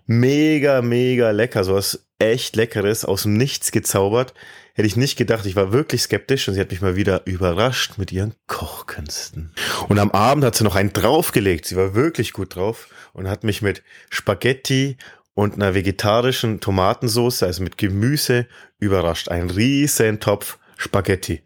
mega, 0.07 0.83
mega 0.83 1.31
lecker. 1.31 1.65
So 1.65 1.75
was 1.75 2.07
echt 2.19 2.57
Leckeres 2.57 3.05
aus 3.05 3.23
dem 3.23 3.37
Nichts 3.37 3.73
gezaubert. 3.73 4.35
Hätte 4.75 4.87
ich 4.87 4.97
nicht 4.97 5.17
gedacht. 5.17 5.45
Ich 5.45 5.57
war 5.57 5.73
wirklich 5.73 6.03
skeptisch 6.03 6.49
und 6.49 6.55
sie 6.55 6.61
hat 6.61 6.71
mich 6.71 6.81
mal 6.81 6.97
wieder 6.97 7.27
überrascht 7.27 7.99
mit 7.99 8.11
ihren 8.11 8.35
Kochkünsten. 8.47 9.53
Und 9.89 9.99
am 9.99 10.11
Abend 10.13 10.45
hat 10.45 10.55
sie 10.55 10.65
noch 10.65 10.77
einen 10.77 10.93
draufgelegt. 10.93 11.67
Sie 11.67 11.77
war 11.77 11.95
wirklich 11.95 12.33
gut 12.33 12.57
drauf 12.57 12.89
und 13.13 13.29
hat 13.29 13.45
mich 13.45 13.61
mit 13.61 13.83
Spaghetti 14.09 14.97
und 15.35 15.55
einer 15.55 15.75
vegetarischen 15.75 16.61
Tomatensauce, 16.61 17.43
also 17.43 17.63
mit 17.63 17.79
Gemüse, 17.79 18.47
überrascht. 18.79 19.29
Ein 19.29 19.51
riesen 19.51 20.21
Topf 20.21 20.59
Spaghetti. 20.77 21.43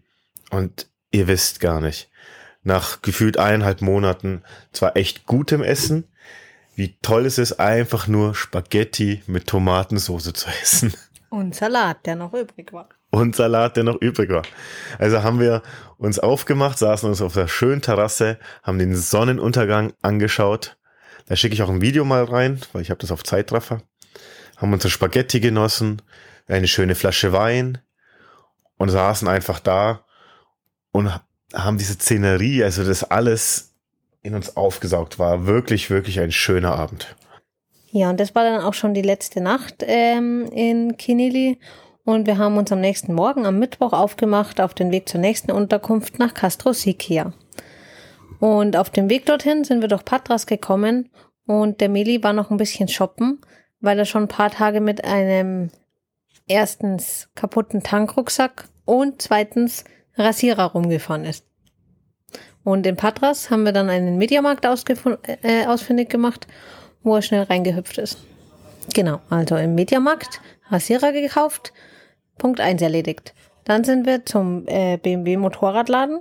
Und 0.51 0.89
ihr 1.11 1.29
wisst 1.29 1.61
gar 1.61 1.81
nicht, 1.81 2.11
nach 2.63 3.03
gefühlt 3.03 3.39
eineinhalb 3.39 3.83
Monaten 3.83 4.43
zwar 4.73 4.97
echt 4.97 5.27
gutem 5.27 5.63
Essen, 5.63 6.05
wie 6.75 6.97
toll 7.01 7.27
es 7.27 7.39
ist, 7.39 7.55
einfach 7.55 8.07
nur 8.07 8.35
Spaghetti 8.35 9.23
mit 9.27 9.47
Tomatensauce 9.47 10.33
zu 10.33 10.49
essen. 10.63 10.93
Und 11.29 11.55
Salat, 11.55 12.07
der 12.07 12.17
noch 12.17 12.33
übrig 12.35 12.73
war. 12.73 12.89
Und 13.11 13.35
Salat, 13.35 13.77
der 13.77 13.85
noch 13.85 14.01
übrig 14.01 14.31
war. 14.31 14.43
Also 14.99 15.23
haben 15.23 15.41
wir 15.41 15.63
uns 15.97 16.19
aufgemacht, 16.19 16.79
saßen 16.79 17.09
uns 17.09 17.23
auf 17.23 17.35
der 17.35 17.49
schönen 17.49 17.83
Terrasse, 17.83 18.39
haben 18.63 18.79
den 18.79 18.95
Sonnenuntergang 18.95 19.93
angeschaut 20.03 20.77
da 21.27 21.37
schicke 21.37 21.55
ich 21.55 21.63
auch 21.63 21.69
ein 21.69 21.81
Video 21.81 22.05
mal 22.05 22.25
rein, 22.25 22.61
weil 22.73 22.83
ich 22.83 22.91
habe 22.91 23.01
das 23.01 23.11
auf 23.11 23.25
Zeitraffer. 23.25 23.83
Haben 24.57 24.73
unsere 24.73 24.91
Spaghetti 24.91 25.41
genossen, 25.41 26.03
eine 26.47 26.69
schöne 26.69 26.95
Flasche 26.95 27.33
Wein 27.33 27.79
und 28.79 28.91
saßen 28.91 29.29
einfach 29.29 29.61
da 29.61 30.05
und 30.93 31.11
haben 31.53 31.79
diese 31.79 31.95
Szenerie, 31.95 32.65
also 32.65 32.85
das 32.85 33.05
alles 33.05 33.75
in 34.23 34.35
uns 34.35 34.57
aufgesaugt 34.57 35.19
war. 35.19 35.47
Wirklich, 35.47 35.91
wirklich 35.91 36.21
ein 36.21 36.33
schöner 36.33 36.75
Abend. 36.75 37.15
Ja, 37.91 38.11
und 38.11 38.21
das 38.21 38.35
war 38.35 38.45
dann 38.45 38.61
auch 38.61 38.75
schon 38.75 38.95
die 38.95 39.03
letzte 39.03 39.41
Nacht 39.41 39.77
ähm, 39.87 40.49
in 40.53 40.97
Kinili. 40.97 41.59
Und 42.05 42.27
wir 42.27 42.39
haben 42.39 42.57
uns 42.57 42.71
am 42.71 42.81
nächsten 42.81 43.15
Morgen, 43.15 43.47
am 43.47 43.59
Mittwoch, 43.59 43.93
aufgemacht 43.93 44.61
auf 44.61 44.75
den 44.75 44.93
Weg 44.93 45.09
zur 45.09 45.21
nächsten 45.21 45.51
Unterkunft 45.51 46.19
nach 46.19 46.35
Castro 46.35 46.73
Siquia. 46.73 47.33
Und 48.41 48.77
auf 48.77 48.91
dem 48.91 49.09
Weg 49.09 49.27
dorthin 49.27 49.65
sind 49.65 49.81
wir 49.81 49.89
durch 49.89 50.05
Patras 50.05 50.47
gekommen 50.47 51.09
und 51.47 51.81
der 51.81 51.89
Meli 51.89 52.23
war 52.23 52.33
noch 52.33 52.51
ein 52.51 52.57
bisschen 52.57 52.89
shoppen, 52.89 53.41
weil 53.81 53.99
er 53.99 54.05
schon 54.05 54.25
ein 54.25 54.29
paar 54.29 54.51
Tage 54.51 54.81
mit 54.81 55.05
einem 55.05 55.71
erstens 56.47 57.29
kaputten 57.35 57.83
Tankrucksack 57.83 58.69
und 58.85 59.23
zweitens 59.23 59.85
Rasierer 60.17 60.65
rumgefahren 60.65 61.25
ist. 61.25 61.45
Und 62.65 62.87
in 62.87 62.97
Patras 62.97 63.51
haben 63.51 63.65
wir 63.65 63.73
dann 63.73 63.91
einen 63.91 64.19
Mediamarkt 64.19 64.65
äh, 64.65 65.67
ausfindig 65.67 66.09
gemacht, 66.09 66.47
wo 67.03 67.15
er 67.15 67.23
schnell 67.23 67.45
reingehüpft 67.45 67.99
ist. 67.99 68.19
Genau, 68.93 69.21
also 69.31 69.57
im 69.57 69.75
Mediamarkt 69.75 70.41
Rasierer 70.69 71.13
gekauft, 71.13 71.73
Punkt 72.39 72.61
1 72.61 72.83
erledigt. 72.83 73.35
Dann 73.65 73.85
sind 73.85 74.07
wir 74.07 74.25
zum 74.25 74.67
äh, 74.67 74.97
BMW 74.97 75.37
Motorradladen 75.37 76.21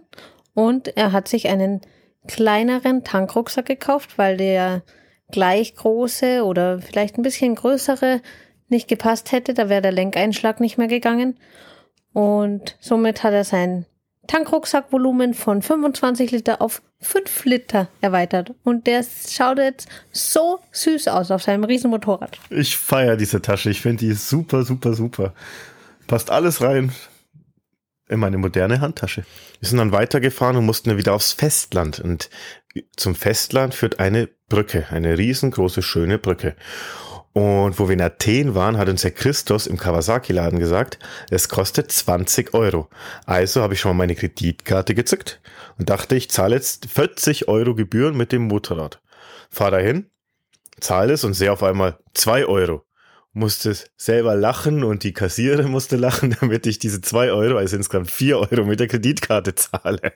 und 0.53 0.95
er 0.95 1.11
hat 1.11 1.27
sich 1.27 1.47
einen 1.47 1.81
kleineren 2.27 3.03
Tankrucksack 3.03 3.65
gekauft, 3.65 4.17
weil 4.17 4.37
der 4.37 4.83
gleich 5.31 5.75
große 5.75 6.43
oder 6.43 6.79
vielleicht 6.79 7.17
ein 7.17 7.23
bisschen 7.23 7.55
größere 7.55 8.21
nicht 8.69 8.87
gepasst 8.87 9.31
hätte. 9.31 9.53
Da 9.53 9.69
wäre 9.69 9.81
der 9.81 9.91
Lenkeinschlag 9.91 10.59
nicht 10.59 10.77
mehr 10.77 10.87
gegangen. 10.87 11.37
Und 12.13 12.77
somit 12.79 13.23
hat 13.23 13.33
er 13.33 13.43
sein 13.43 13.85
Tankrucksackvolumen 14.27 15.33
von 15.33 15.61
25 15.61 16.31
Liter 16.31 16.61
auf 16.61 16.81
5 17.01 17.45
Liter 17.45 17.89
erweitert. 18.01 18.53
Und 18.63 18.87
der 18.87 19.03
schaut 19.03 19.59
jetzt 19.59 19.87
so 20.11 20.59
süß 20.71 21.09
aus 21.09 21.31
auf 21.31 21.43
seinem 21.43 21.63
riesen 21.63 21.91
Motorrad. 21.91 22.39
Ich 22.49 22.77
feiere 22.77 23.17
diese 23.17 23.41
Tasche. 23.41 23.69
Ich 23.69 23.81
finde 23.81 24.05
die 24.05 24.13
super, 24.13 24.63
super, 24.63 24.93
super. 24.93 25.33
Passt 26.07 26.31
alles 26.31 26.61
rein 26.61 26.91
in 28.07 28.19
meine 28.19 28.37
moderne 28.37 28.81
Handtasche. 28.81 29.25
Wir 29.59 29.69
sind 29.69 29.77
dann 29.77 29.91
weitergefahren 29.91 30.57
und 30.57 30.65
mussten 30.65 30.89
dann 30.89 30.97
wieder 30.97 31.13
aufs 31.13 31.33
Festland. 31.33 31.99
Und 31.99 32.29
zum 32.95 33.15
Festland 33.15 33.73
führt 33.73 33.99
eine 33.99 34.29
Brücke, 34.49 34.87
eine 34.89 35.17
riesengroße, 35.17 35.81
schöne 35.81 36.17
Brücke. 36.17 36.55
Und 37.33 37.79
wo 37.79 37.89
wir 37.89 37.93
in 37.93 38.01
Athen 38.01 38.55
waren, 38.55 38.77
hat 38.77 38.87
uns 38.87 39.01
der 39.01 39.11
Christos 39.11 39.67
im 39.67 39.77
Kawasaki-Laden 39.77 40.57
gesagt, 40.57 40.99
es 41.29 41.49
kostet 41.49 41.91
20 41.91 42.53
Euro. 42.53 42.89
Also 43.25 43.61
habe 43.61 43.73
ich 43.73 43.81
schon 43.81 43.89
mal 43.89 44.03
meine 44.03 44.15
Kreditkarte 44.15 44.95
gezückt 44.95 45.41
und 45.77 45.89
dachte, 45.89 46.15
ich 46.15 46.31
zahle 46.31 46.55
jetzt 46.55 46.85
40 46.85 47.49
Euro 47.49 47.75
Gebühren 47.75 48.15
mit 48.15 48.31
dem 48.31 48.43
Motorrad. 48.43 49.01
Fahr 49.49 49.71
dahin, 49.71 50.09
zahle 50.79 51.11
es 51.11 51.25
und 51.25 51.33
sehe 51.33 51.51
auf 51.51 51.61
einmal 51.61 51.99
2 52.13 52.45
Euro. 52.45 52.85
Musste 53.37 53.75
selber 53.97 54.35
lachen 54.35 54.85
und 54.85 55.03
die 55.03 55.11
Kassiererin 55.11 55.69
musste 55.69 55.97
lachen, 55.97 56.35
damit 56.39 56.65
ich 56.65 56.79
diese 56.79 57.01
2 57.01 57.31
Euro, 57.31 57.57
also 57.57 57.75
insgesamt 57.75 58.09
4 58.09 58.39
Euro 58.39 58.63
mit 58.63 58.79
der 58.79 58.87
Kreditkarte 58.87 59.53
zahle. 59.55 60.13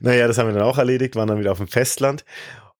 Naja, 0.00 0.28
das 0.28 0.38
haben 0.38 0.46
wir 0.46 0.54
dann 0.54 0.62
auch 0.62 0.78
erledigt, 0.78 1.16
waren 1.16 1.26
dann 1.26 1.40
wieder 1.40 1.50
auf 1.50 1.58
dem 1.58 1.66
Festland. 1.66 2.24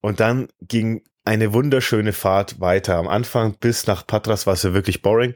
Und 0.00 0.20
dann 0.20 0.46
ging 0.62 1.02
eine 1.24 1.52
wunderschöne 1.52 2.12
Fahrt 2.12 2.60
weiter. 2.60 2.96
Am 2.96 3.08
Anfang 3.08 3.56
bis 3.58 3.86
nach 3.88 4.06
Patras 4.06 4.46
war 4.46 4.54
es 4.54 4.62
ja 4.62 4.72
wirklich 4.72 5.02
boring. 5.02 5.34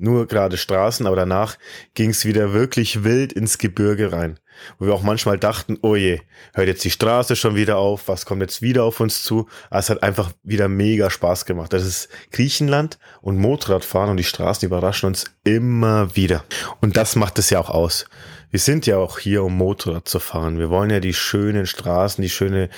Nur 0.00 0.26
gerade 0.26 0.56
Straßen, 0.56 1.06
aber 1.06 1.16
danach 1.16 1.56
ging 1.94 2.10
es 2.10 2.24
wieder 2.24 2.52
wirklich 2.52 3.04
wild 3.04 3.32
ins 3.32 3.58
Gebirge 3.58 4.12
rein. 4.12 4.38
Wo 4.78 4.86
wir 4.86 4.94
auch 4.94 5.02
manchmal 5.02 5.38
dachten, 5.38 5.78
oh 5.82 5.94
je, 5.94 6.20
hört 6.52 6.66
jetzt 6.66 6.84
die 6.84 6.90
Straße 6.90 7.36
schon 7.36 7.54
wieder 7.54 7.78
auf, 7.78 8.08
was 8.08 8.26
kommt 8.26 8.42
jetzt 8.42 8.60
wieder 8.60 8.84
auf 8.84 8.98
uns 8.98 9.22
zu? 9.22 9.48
Aber 9.70 9.78
es 9.78 9.90
hat 9.90 10.02
einfach 10.02 10.32
wieder 10.42 10.68
mega 10.68 11.10
Spaß 11.10 11.44
gemacht. 11.44 11.72
Das 11.72 11.84
ist 11.84 12.08
Griechenland 12.32 12.98
und 13.20 13.38
Motorradfahren 13.38 14.10
und 14.10 14.16
die 14.16 14.24
Straßen 14.24 14.66
überraschen 14.66 15.06
uns 15.06 15.26
immer 15.44 16.16
wieder. 16.16 16.44
Und 16.80 16.96
das 16.96 17.14
macht 17.14 17.38
es 17.38 17.50
ja 17.50 17.60
auch 17.60 17.70
aus 17.70 18.06
wir 18.50 18.60
sind 18.60 18.86
ja 18.86 18.96
auch 18.96 19.18
hier, 19.18 19.44
um 19.44 19.56
Motorrad 19.56 20.08
zu 20.08 20.20
fahren. 20.20 20.58
Wir 20.58 20.70
wollen 20.70 20.90
ja 20.90 21.00
die 21.00 21.12
schönen 21.12 21.66
Straßen, 21.66 22.22
die 22.22 22.30
schönen 22.30 22.68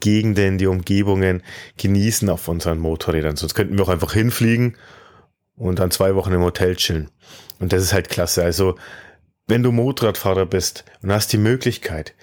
Gegenden, 0.00 0.58
die 0.58 0.66
Umgebungen 0.66 1.42
genießen 1.76 2.28
auf 2.30 2.48
unseren 2.48 2.78
Motorrädern. 2.78 3.36
Sonst 3.36 3.54
könnten 3.54 3.76
wir 3.76 3.84
auch 3.84 3.90
einfach 3.90 4.14
hinfliegen 4.14 4.76
und 5.58 5.78
dann 5.78 5.90
zwei 5.90 6.14
Wochen 6.14 6.32
im 6.32 6.42
Hotel 6.42 6.76
chillen. 6.76 7.10
Und 7.60 7.72
das 7.72 7.82
ist 7.82 7.92
halt 7.92 8.08
klasse. 8.08 8.42
Also, 8.42 8.76
wenn 9.46 9.62
du 9.62 9.72
Motorradfahrer 9.72 10.46
bist 10.46 10.84
und 11.02 11.12
hast 11.12 11.32
die 11.32 11.38
Möglichkeit, 11.38 12.14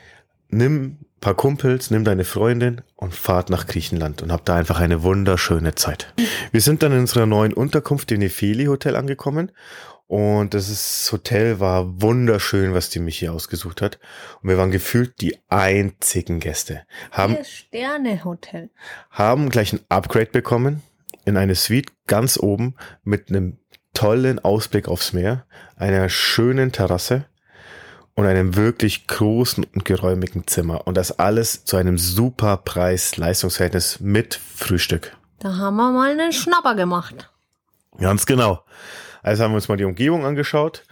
nimm 0.49 0.99
paar 1.25 1.33
Kumpels, 1.33 1.89
nimm 1.89 2.03
deine 2.03 2.23
Freundin 2.23 2.81
und 2.95 3.15
fahrt 3.15 3.49
nach 3.49 3.65
Griechenland 3.65 4.21
und 4.21 4.31
habt 4.31 4.47
da 4.47 4.55
einfach 4.55 4.79
eine 4.79 5.01
wunderschöne 5.01 5.73
Zeit. 5.73 6.13
Wir 6.51 6.61
sind 6.61 6.83
dann 6.83 6.91
in 6.91 6.99
unserer 6.99 7.25
neuen 7.25 7.51
Unterkunft 7.51 8.11
im 8.11 8.19
Nefeli 8.19 8.65
Hotel 8.65 8.95
angekommen 8.95 9.51
und 10.07 10.53
das 10.53 11.09
Hotel 11.11 11.59
war 11.59 11.99
wunderschön, 11.99 12.75
was 12.75 12.91
die 12.91 12.99
Michi 12.99 13.27
ausgesucht 13.27 13.81
hat. 13.81 13.99
Und 14.41 14.49
wir 14.49 14.57
waren 14.57 14.69
gefühlt 14.69 15.19
die 15.19 15.39
einzigen 15.49 16.39
Gäste. 16.39 16.83
Haben, 17.09 17.37
Sterne 17.43 18.23
Hotel. 18.23 18.69
Haben 19.09 19.49
gleich 19.49 19.73
ein 19.73 19.79
Upgrade 19.89 20.29
bekommen 20.29 20.83
in 21.25 21.37
eine 21.37 21.55
Suite 21.55 21.91
ganz 22.07 22.37
oben 22.37 22.75
mit 23.03 23.29
einem 23.29 23.57
tollen 23.93 24.39
Ausblick 24.39 24.87
aufs 24.87 25.13
Meer, 25.13 25.45
einer 25.75 26.09
schönen 26.09 26.71
Terrasse 26.71 27.25
und 28.13 28.25
einem 28.25 28.55
wirklich 28.55 29.07
großen 29.07 29.63
und 29.63 29.85
geräumigen 29.85 30.47
Zimmer. 30.47 30.87
Und 30.87 30.95
das 30.95 31.19
alles 31.19 31.65
zu 31.65 31.77
einem 31.77 31.97
super 31.97 32.57
Preis-Leistungsverhältnis 32.57 33.99
mit 33.99 34.35
Frühstück. 34.35 35.15
Da 35.39 35.57
haben 35.57 35.75
wir 35.75 35.91
mal 35.91 36.11
einen 36.11 36.31
Schnapper 36.31 36.75
gemacht. 36.75 37.29
Ganz 37.99 38.25
genau. 38.25 38.63
Also 39.21 39.43
haben 39.43 39.51
wir 39.51 39.55
uns 39.55 39.67
mal 39.67 39.77
die 39.77 39.85
Umgebung 39.85 40.25
angeschaut. 40.25 40.85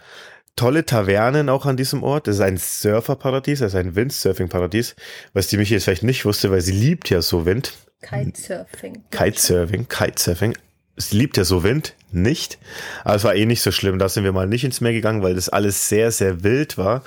Tolle 0.56 0.86
Tavernen 0.86 1.48
auch 1.48 1.66
an 1.66 1.76
diesem 1.76 2.02
Ort. 2.02 2.28
Das 2.28 2.36
ist 2.36 2.40
ein 2.40 2.56
Surferparadies, 2.56 3.62
also 3.62 3.78
ein 3.78 3.96
Windsurfing-Paradies, 3.96 4.94
was 5.32 5.48
die 5.48 5.56
Michi 5.56 5.74
jetzt 5.74 5.84
vielleicht 5.84 6.04
nicht 6.04 6.24
wusste, 6.24 6.50
weil 6.50 6.60
sie 6.60 6.72
liebt 6.72 7.10
ja 7.10 7.22
so 7.22 7.44
Wind. 7.44 7.72
Kitesurfing. 8.02 9.02
Kitesurfing, 9.10 9.88
Kitesurfing. 9.88 10.56
Sie 10.96 11.16
liebt 11.16 11.36
ja 11.36 11.44
so 11.44 11.64
Wind, 11.64 11.94
nicht. 12.12 12.58
Aber 13.02 13.16
es 13.16 13.24
war 13.24 13.34
eh 13.34 13.46
nicht 13.46 13.62
so 13.62 13.72
schlimm. 13.72 13.98
Da 13.98 14.08
sind 14.08 14.22
wir 14.22 14.30
mal 14.30 14.46
nicht 14.46 14.62
ins 14.62 14.80
Meer 14.80 14.92
gegangen, 14.92 15.22
weil 15.22 15.34
das 15.34 15.48
alles 15.48 15.88
sehr, 15.88 16.12
sehr 16.12 16.44
wild 16.44 16.78
war. 16.78 17.02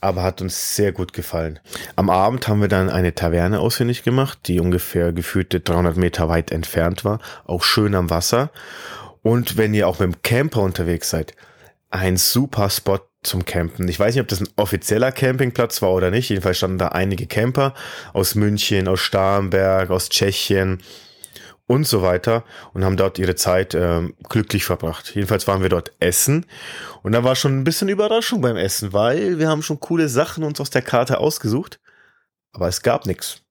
Aber 0.00 0.22
hat 0.22 0.40
uns 0.40 0.76
sehr 0.76 0.92
gut 0.92 1.12
gefallen. 1.12 1.58
Am 1.96 2.08
Abend 2.08 2.46
haben 2.46 2.60
wir 2.60 2.68
dann 2.68 2.88
eine 2.88 3.16
Taverne 3.16 3.58
ausfindig 3.58 4.04
gemacht, 4.04 4.38
die 4.46 4.60
ungefähr 4.60 5.12
gefühlte 5.12 5.58
300 5.58 5.96
Meter 5.96 6.28
weit 6.28 6.52
entfernt 6.52 7.04
war. 7.04 7.18
Auch 7.44 7.64
schön 7.64 7.96
am 7.96 8.10
Wasser. 8.10 8.52
Und 9.22 9.56
wenn 9.56 9.74
ihr 9.74 9.88
auch 9.88 9.98
mit 9.98 10.12
dem 10.12 10.22
Camper 10.22 10.62
unterwegs 10.62 11.10
seid, 11.10 11.34
ein 11.92 12.16
super 12.16 12.70
Spot 12.70 13.00
zum 13.22 13.44
Campen. 13.44 13.86
Ich 13.86 14.00
weiß 14.00 14.14
nicht, 14.14 14.22
ob 14.22 14.28
das 14.28 14.40
ein 14.40 14.48
offizieller 14.56 15.12
Campingplatz 15.12 15.82
war 15.82 15.92
oder 15.92 16.10
nicht. 16.10 16.30
Jedenfalls 16.30 16.56
standen 16.56 16.78
da 16.78 16.88
einige 16.88 17.26
Camper 17.26 17.74
aus 18.12 18.34
München, 18.34 18.88
aus 18.88 19.00
Starnberg, 19.00 19.90
aus 19.90 20.08
Tschechien 20.08 20.82
und 21.66 21.86
so 21.86 22.02
weiter 22.02 22.44
und 22.72 22.84
haben 22.84 22.96
dort 22.96 23.18
ihre 23.18 23.36
Zeit 23.36 23.74
äh, 23.74 24.08
glücklich 24.28 24.64
verbracht. 24.64 25.14
Jedenfalls 25.14 25.46
waren 25.46 25.62
wir 25.62 25.68
dort 25.68 25.92
essen 26.00 26.46
und 27.02 27.12
da 27.12 27.22
war 27.22 27.36
schon 27.36 27.58
ein 27.58 27.64
bisschen 27.64 27.88
Überraschung 27.88 28.40
beim 28.40 28.56
Essen, 28.56 28.92
weil 28.92 29.38
wir 29.38 29.48
haben 29.48 29.62
schon 29.62 29.78
coole 29.78 30.08
Sachen 30.08 30.44
uns 30.44 30.60
aus 30.60 30.70
der 30.70 30.82
Karte 30.82 31.18
ausgesucht, 31.18 31.78
aber 32.52 32.68
es 32.68 32.82
gab 32.82 33.06
nichts. 33.06 33.42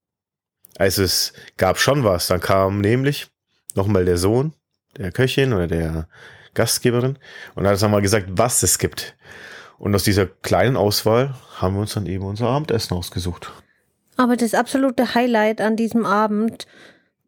Also 0.78 1.04
es 1.04 1.34
gab 1.58 1.80
schon 1.80 2.04
was. 2.04 2.28
Dann 2.28 2.42
kam 2.42 2.82
nämlich 2.82 3.28
nochmal 3.76 4.06
der 4.06 4.18
Sohn 4.18 4.54
der 4.98 5.12
Köchin 5.12 5.54
oder 5.54 5.68
der 5.68 6.08
Gastgeberin 6.54 7.18
und 7.56 7.64
dann 7.64 7.80
haben 7.80 7.92
wir 7.92 8.02
gesagt, 8.02 8.28
was 8.32 8.64
es 8.64 8.78
gibt. 8.78 9.16
Und 9.78 9.96
aus 9.96 10.04
dieser 10.04 10.28
kleinen 10.28 10.78
Auswahl 10.78 11.34
haben 11.58 11.76
wir 11.76 11.82
uns 11.82 11.96
dann 11.96 12.06
eben 12.06 12.24
unser 12.24 12.48
Abendessen 12.48 12.96
ausgesucht. 12.96 13.52
Aber 14.16 14.36
das 14.36 14.54
absolute 14.54 15.16
Highlight 15.16 15.62
an 15.62 15.76
diesem 15.76 16.06
Abend 16.06 16.68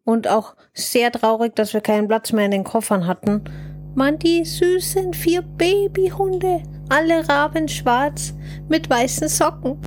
und 0.04 0.28
auch 0.28 0.54
sehr 0.72 1.10
traurig, 1.10 1.56
dass 1.56 1.74
wir 1.74 1.80
keinen 1.80 2.06
Platz 2.06 2.32
mehr 2.32 2.44
in 2.44 2.52
den 2.52 2.64
Koffern 2.64 3.06
hatten, 3.06 3.42
waren 3.94 4.18
die 4.18 4.44
süßen 4.44 5.14
vier 5.14 5.42
Babyhunde, 5.42 6.62
alle 6.88 7.28
rabenschwarz 7.28 8.34
mit 8.68 8.88
weißen 8.90 9.28
Socken. 9.28 9.80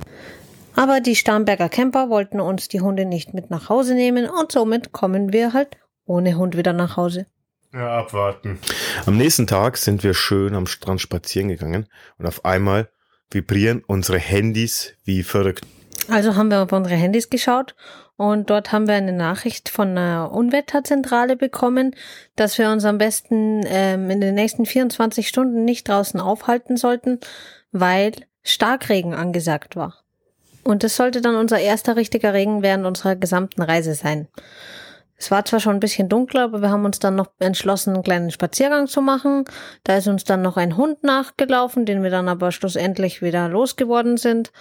Aber 0.74 1.00
die 1.00 1.16
Starnberger 1.16 1.68
Camper 1.68 2.10
wollten 2.10 2.40
uns 2.40 2.68
die 2.68 2.80
Hunde 2.80 3.04
nicht 3.04 3.34
mit 3.34 3.50
nach 3.50 3.68
Hause 3.68 3.94
nehmen 3.94 4.28
und 4.28 4.52
somit 4.52 4.92
kommen 4.92 5.32
wir 5.32 5.52
halt 5.52 5.76
ohne 6.06 6.36
Hund 6.36 6.56
wieder 6.56 6.72
nach 6.72 6.96
Hause. 6.96 7.26
Ja, 7.72 7.98
abwarten. 7.98 8.58
Am 9.04 9.16
nächsten 9.16 9.46
Tag 9.46 9.76
sind 9.76 10.02
wir 10.02 10.14
schön 10.14 10.54
am 10.54 10.66
Strand 10.66 11.00
spazieren 11.00 11.48
gegangen 11.48 11.86
und 12.18 12.26
auf 12.26 12.44
einmal 12.44 12.88
vibrieren 13.30 13.82
unsere 13.86 14.18
Handys 14.18 14.94
wie 15.04 15.22
verrückt. 15.22 15.66
Also 16.08 16.36
haben 16.36 16.50
wir 16.50 16.62
auf 16.62 16.72
unsere 16.72 16.96
Handys 16.96 17.28
geschaut 17.28 17.74
und 18.16 18.48
dort 18.48 18.72
haben 18.72 18.88
wir 18.88 18.94
eine 18.94 19.12
Nachricht 19.12 19.68
von 19.68 19.90
einer 19.90 20.32
Unwetterzentrale 20.32 21.36
bekommen, 21.36 21.94
dass 22.36 22.56
wir 22.56 22.70
uns 22.70 22.84
am 22.86 22.96
besten 22.96 23.62
ähm, 23.66 24.08
in 24.08 24.20
den 24.20 24.34
nächsten 24.34 24.64
24 24.64 25.28
Stunden 25.28 25.64
nicht 25.66 25.88
draußen 25.88 26.18
aufhalten 26.18 26.78
sollten, 26.78 27.20
weil 27.70 28.12
Starkregen 28.42 29.12
angesagt 29.12 29.76
war. 29.76 29.94
Und 30.64 30.84
das 30.84 30.96
sollte 30.96 31.20
dann 31.20 31.36
unser 31.36 31.60
erster 31.60 31.96
richtiger 31.96 32.32
Regen 32.32 32.62
während 32.62 32.86
unserer 32.86 33.14
gesamten 33.14 33.62
Reise 33.62 33.94
sein. 33.94 34.28
Es 35.18 35.32
war 35.32 35.44
zwar 35.44 35.58
schon 35.58 35.74
ein 35.74 35.80
bisschen 35.80 36.08
dunkler, 36.08 36.44
aber 36.44 36.62
wir 36.62 36.70
haben 36.70 36.84
uns 36.84 37.00
dann 37.00 37.16
noch 37.16 37.32
entschlossen, 37.40 37.94
einen 37.94 38.04
kleinen 38.04 38.30
Spaziergang 38.30 38.86
zu 38.86 39.02
machen. 39.02 39.44
Da 39.82 39.96
ist 39.96 40.06
uns 40.06 40.22
dann 40.22 40.42
noch 40.42 40.56
ein 40.56 40.76
Hund 40.76 41.02
nachgelaufen, 41.02 41.84
den 41.84 42.04
wir 42.04 42.10
dann 42.10 42.28
aber 42.28 42.52
schlussendlich 42.52 43.20
wieder 43.20 43.48
losgeworden 43.48 44.16
sind. 44.16 44.52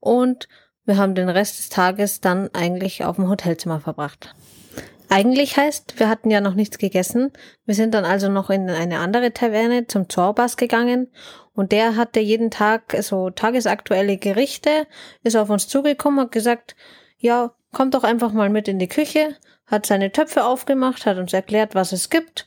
Und 0.00 0.48
wir 0.84 0.98
haben 0.98 1.14
den 1.14 1.30
Rest 1.30 1.58
des 1.58 1.70
Tages 1.70 2.20
dann 2.20 2.50
eigentlich 2.52 3.04
auf 3.04 3.16
dem 3.16 3.28
Hotelzimmer 3.28 3.80
verbracht. 3.80 4.34
Eigentlich 5.08 5.56
heißt, 5.56 5.98
wir 5.98 6.08
hatten 6.08 6.30
ja 6.30 6.40
noch 6.40 6.54
nichts 6.54 6.78
gegessen. 6.78 7.32
Wir 7.66 7.74
sind 7.74 7.92
dann 7.94 8.04
also 8.04 8.28
noch 8.28 8.50
in 8.50 8.68
eine 8.70 8.98
andere 8.98 9.32
Taverne 9.32 9.86
zum 9.86 10.08
Zorbas 10.08 10.56
gegangen 10.56 11.08
und 11.54 11.72
der 11.72 11.96
hatte 11.96 12.20
jeden 12.20 12.50
Tag 12.50 12.96
so 13.00 13.30
tagesaktuelle 13.30 14.16
Gerichte, 14.16 14.86
ist 15.22 15.36
auf 15.36 15.50
uns 15.50 15.68
zugekommen, 15.68 16.20
hat 16.20 16.32
gesagt, 16.32 16.76
ja, 17.18 17.52
kommt 17.72 17.94
doch 17.94 18.04
einfach 18.04 18.32
mal 18.32 18.50
mit 18.50 18.68
in 18.68 18.78
die 18.78 18.88
Küche, 18.88 19.36
hat 19.66 19.86
seine 19.86 20.12
Töpfe 20.12 20.44
aufgemacht, 20.44 21.06
hat 21.06 21.16
uns 21.16 21.32
erklärt, 21.32 21.74
was 21.74 21.92
es 21.92 22.10
gibt 22.10 22.46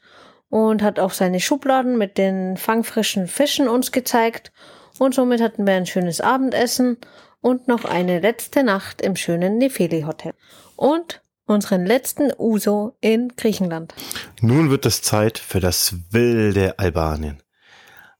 und 0.49 0.81
hat 0.81 0.99
auch 0.99 1.11
seine 1.11 1.39
Schubladen 1.39 1.97
mit 1.97 2.17
den 2.17 2.57
fangfrischen 2.57 3.27
Fischen 3.27 3.67
uns 3.67 3.91
gezeigt. 3.91 4.51
Und 4.99 5.13
somit 5.13 5.41
hatten 5.41 5.67
wir 5.67 5.73
ein 5.73 5.85
schönes 5.85 6.21
Abendessen 6.21 6.97
und 7.41 7.67
noch 7.67 7.83
eine 7.83 8.19
letzte 8.19 8.63
Nacht 8.63 9.01
im 9.01 9.15
schönen 9.15 9.57
Nefeli 9.57 10.03
Hotel. 10.03 10.33
Und 10.75 11.21
unseren 11.45 11.85
letzten 11.85 12.31
Uso 12.37 12.95
in 13.01 13.33
Griechenland. 13.35 13.93
Nun 14.41 14.69
wird 14.69 14.85
es 14.85 15.01
Zeit 15.01 15.37
für 15.37 15.59
das 15.59 15.95
wilde 16.11 16.79
Albanien. 16.79 17.43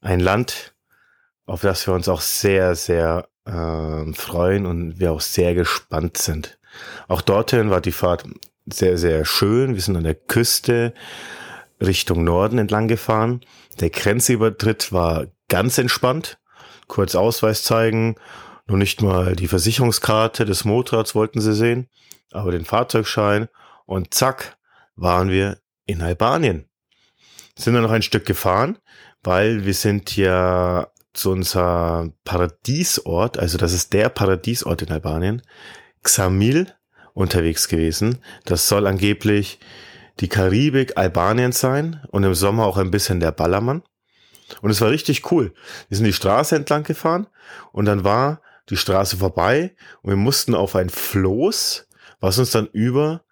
Ein 0.02 0.20
Land, 0.20 0.76
auf 1.46 1.62
das 1.62 1.88
wir 1.88 1.94
uns 1.94 2.08
auch 2.08 2.22
sehr, 2.22 2.76
sehr 2.76 3.28
äh, 3.46 4.14
freuen 4.14 4.66
und 4.66 5.00
wir 5.00 5.12
auch 5.12 5.22
sehr 5.22 5.56
gespannt 5.56 6.18
sind. 6.18 6.60
Auch 7.08 7.22
dorthin 7.22 7.70
war 7.70 7.82
die 7.82 7.92
Fahrt 7.92 8.24
sehr, 8.66 8.98
sehr 8.98 9.26
schön. 9.26 9.76
Wir 9.76 9.82
sind 9.82 9.96
an 9.96 10.04
der 10.04 10.16
Küste 10.16 10.94
Richtung 11.82 12.24
Norden 12.24 12.58
entlang 12.58 12.88
gefahren. 12.88 13.42
Der 13.80 13.90
Grenzübertritt 13.90 14.92
war 14.92 15.28
ganz 15.50 15.78
entspannt. 15.78 16.40
Kurz 16.88 17.16
Ausweis 17.16 17.64
zeigen. 17.64 18.16
Nur 18.68 18.78
nicht 18.78 19.02
mal 19.02 19.36
die 19.36 19.48
Versicherungskarte 19.48 20.46
des 20.46 20.66
Motorrads 20.66 21.14
wollten 21.14 21.40
sie 21.40 21.54
sehen, 21.54 21.88
aber 22.32 22.52
den 22.52 22.66
Fahrzeugschein. 22.66 23.48
Und 23.86 24.14
zack, 24.14 24.58
waren 24.96 25.30
wir 25.30 25.60
in 25.86 26.02
Albanien. 26.02 26.66
Sind 27.58 27.74
dann 27.74 27.84
noch 27.84 27.92
ein 27.92 28.02
Stück 28.02 28.26
gefahren, 28.26 28.80
weil 29.24 29.66
wir 29.66 29.74
sind 29.74 30.16
ja 30.16 30.88
zu 31.14 31.32
unser 31.32 32.12
Paradiesort, 32.24 33.38
also 33.38 33.58
das 33.58 33.74
ist 33.74 33.94
der 33.94 34.10
Paradiesort 34.10 34.82
in 34.82 34.92
Albanien, 34.92 35.42
Xamil 36.06 36.74
unterwegs 37.14 37.68
gewesen. 37.68 38.20
Das 38.46 38.68
soll 38.70 38.88
angeblich 38.88 39.60
die 40.20 40.30
Karibik 40.30 40.98
Albaniens 40.98 41.60
sein 41.60 42.02
und 42.10 42.24
im 42.24 42.34
Sommer 42.34 42.66
auch 42.66 42.78
ein 42.78 42.92
bisschen 42.92 43.20
der 43.20 43.32
Ballermann. 43.32 43.84
Und 44.62 44.70
es 44.70 44.80
war 44.80 44.90
richtig 44.90 45.32
cool. 45.32 45.54
Wir 45.90 45.98
sind 45.98 46.06
die 46.06 46.14
Straße 46.14 46.56
entlang 46.56 46.84
gefahren 46.84 47.28
und 47.72 47.86
dann 47.86 48.04
war 48.04 48.42
die 48.70 48.78
Straße 48.78 49.18
vorbei 49.18 49.76
und 50.02 50.12
wir 50.12 50.18
mussten 50.18 50.56
auf 50.56 50.76
ein 50.76 50.90
Floß, 50.90 51.88
was 52.20 52.40
uns 52.40 52.52
dann 52.52 52.68
über 52.68 53.24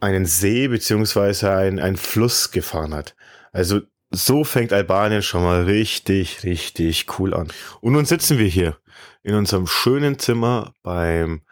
einen 0.00 0.26
See 0.26 0.68
beziehungsweise 0.68 1.52
ein, 1.52 1.78
ein 1.78 1.96
Fluss 1.96 2.50
gefahren 2.50 2.94
hat. 2.94 3.14
Also 3.52 3.80
so 4.10 4.44
fängt 4.44 4.72
Albanien 4.72 5.22
schon 5.22 5.42
mal 5.42 5.64
richtig, 5.64 6.44
richtig 6.44 7.18
cool 7.18 7.34
an. 7.34 7.48
Und 7.80 7.92
nun 7.92 8.04
sitzen 8.04 8.38
wir 8.38 8.46
hier 8.46 8.76
in 9.22 9.34
unserem 9.34 9.66
schönen 9.66 10.18
Zimmer 10.18 10.72
beim 10.82 11.42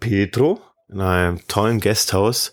Petro 0.00 0.60
in 0.88 1.00
einem 1.00 1.46
tollen 1.48 1.80
Gasthaus. 1.80 2.52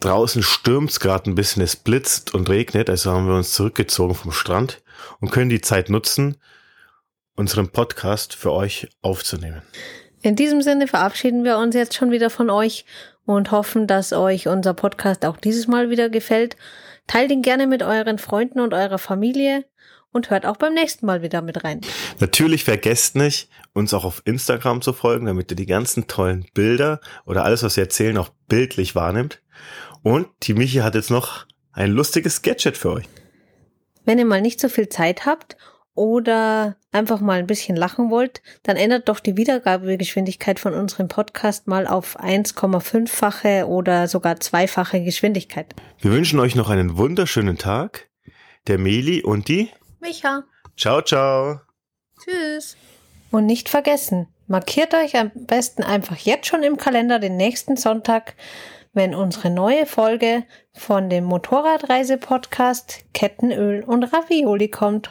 Draußen 0.00 0.42
stürmt's 0.42 1.00
gerade 1.00 1.30
ein 1.30 1.34
bisschen, 1.34 1.62
es 1.62 1.76
blitzt 1.76 2.34
und 2.34 2.48
regnet, 2.50 2.90
also 2.90 3.12
haben 3.12 3.28
wir 3.28 3.36
uns 3.36 3.54
zurückgezogen 3.54 4.14
vom 4.14 4.32
Strand 4.32 4.82
und 5.20 5.30
können 5.30 5.50
die 5.50 5.60
Zeit 5.60 5.88
nutzen, 5.88 6.36
unseren 7.36 7.68
Podcast 7.68 8.34
für 8.34 8.52
euch 8.52 8.88
aufzunehmen. 9.02 9.62
In 10.22 10.36
diesem 10.36 10.62
Sinne 10.62 10.88
verabschieden 10.88 11.44
wir 11.44 11.58
uns 11.58 11.74
jetzt 11.74 11.94
schon 11.94 12.10
wieder 12.10 12.30
von 12.30 12.50
euch 12.50 12.84
und 13.26 13.50
hoffen, 13.50 13.86
dass 13.86 14.12
euch 14.12 14.48
unser 14.48 14.74
Podcast 14.74 15.24
auch 15.24 15.36
dieses 15.36 15.66
Mal 15.66 15.90
wieder 15.90 16.08
gefällt. 16.08 16.56
Teilt 17.06 17.30
ihn 17.30 17.42
gerne 17.42 17.66
mit 17.66 17.82
euren 17.82 18.18
Freunden 18.18 18.60
und 18.60 18.74
eurer 18.74 18.98
Familie 18.98 19.64
und 20.12 20.30
hört 20.30 20.46
auch 20.46 20.56
beim 20.56 20.74
nächsten 20.74 21.06
Mal 21.06 21.22
wieder 21.22 21.42
mit 21.42 21.64
rein. 21.64 21.80
Natürlich 22.20 22.64
vergesst 22.64 23.16
nicht, 23.16 23.50
uns 23.72 23.92
auch 23.92 24.04
auf 24.04 24.22
Instagram 24.24 24.80
zu 24.80 24.92
folgen, 24.92 25.26
damit 25.26 25.50
ihr 25.50 25.56
die 25.56 25.66
ganzen 25.66 26.06
tollen 26.06 26.46
Bilder 26.54 27.00
oder 27.26 27.44
alles, 27.44 27.62
was 27.62 27.76
wir 27.76 27.84
erzählen, 27.84 28.16
auch 28.16 28.30
bildlich 28.48 28.94
wahrnimmt. 28.94 29.42
Und 30.02 30.28
die 30.44 30.54
Michi 30.54 30.78
hat 30.78 30.94
jetzt 30.94 31.10
noch 31.10 31.46
ein 31.72 31.90
lustiges 31.90 32.42
Gadget 32.42 32.76
für 32.76 32.92
euch. 32.92 33.04
Wenn 34.04 34.18
ihr 34.18 34.26
mal 34.26 34.40
nicht 34.40 34.60
so 34.60 34.68
viel 34.68 34.88
Zeit 34.88 35.26
habt 35.26 35.56
oder 35.94 36.76
einfach 36.92 37.20
mal 37.20 37.38
ein 37.38 37.46
bisschen 37.46 37.76
lachen 37.76 38.10
wollt, 38.10 38.42
dann 38.62 38.76
ändert 38.76 39.08
doch 39.08 39.20
die 39.20 39.36
Wiedergabegeschwindigkeit 39.36 40.58
von 40.58 40.74
unserem 40.74 41.08
Podcast 41.08 41.66
mal 41.66 41.86
auf 41.86 42.18
1,5-fache 42.18 43.66
oder 43.66 44.08
sogar 44.08 44.40
zweifache 44.40 45.02
Geschwindigkeit. 45.02 45.74
Wir 46.00 46.10
wünschen 46.10 46.40
euch 46.40 46.54
noch 46.54 46.70
einen 46.70 46.96
wunderschönen 46.96 47.58
Tag. 47.58 48.08
Der 48.66 48.78
Meli 48.78 49.22
und 49.22 49.48
die 49.48 49.70
Micha. 50.00 50.44
Ciao, 50.76 51.02
ciao. 51.02 51.60
Tschüss. 52.22 52.76
Und 53.30 53.46
nicht 53.46 53.68
vergessen, 53.68 54.28
markiert 54.46 54.94
euch 54.94 55.16
am 55.16 55.30
besten 55.34 55.82
einfach 55.82 56.16
jetzt 56.16 56.46
schon 56.46 56.62
im 56.62 56.76
Kalender 56.76 57.18
den 57.18 57.36
nächsten 57.36 57.76
Sonntag, 57.76 58.34
wenn 58.92 59.14
unsere 59.14 59.50
neue 59.50 59.86
Folge 59.86 60.44
von 60.72 61.10
dem 61.10 61.24
Motorradreise-Podcast 61.24 63.04
Kettenöl 63.12 63.82
und 63.82 64.04
Ravioli 64.04 64.68
kommt. 64.68 65.10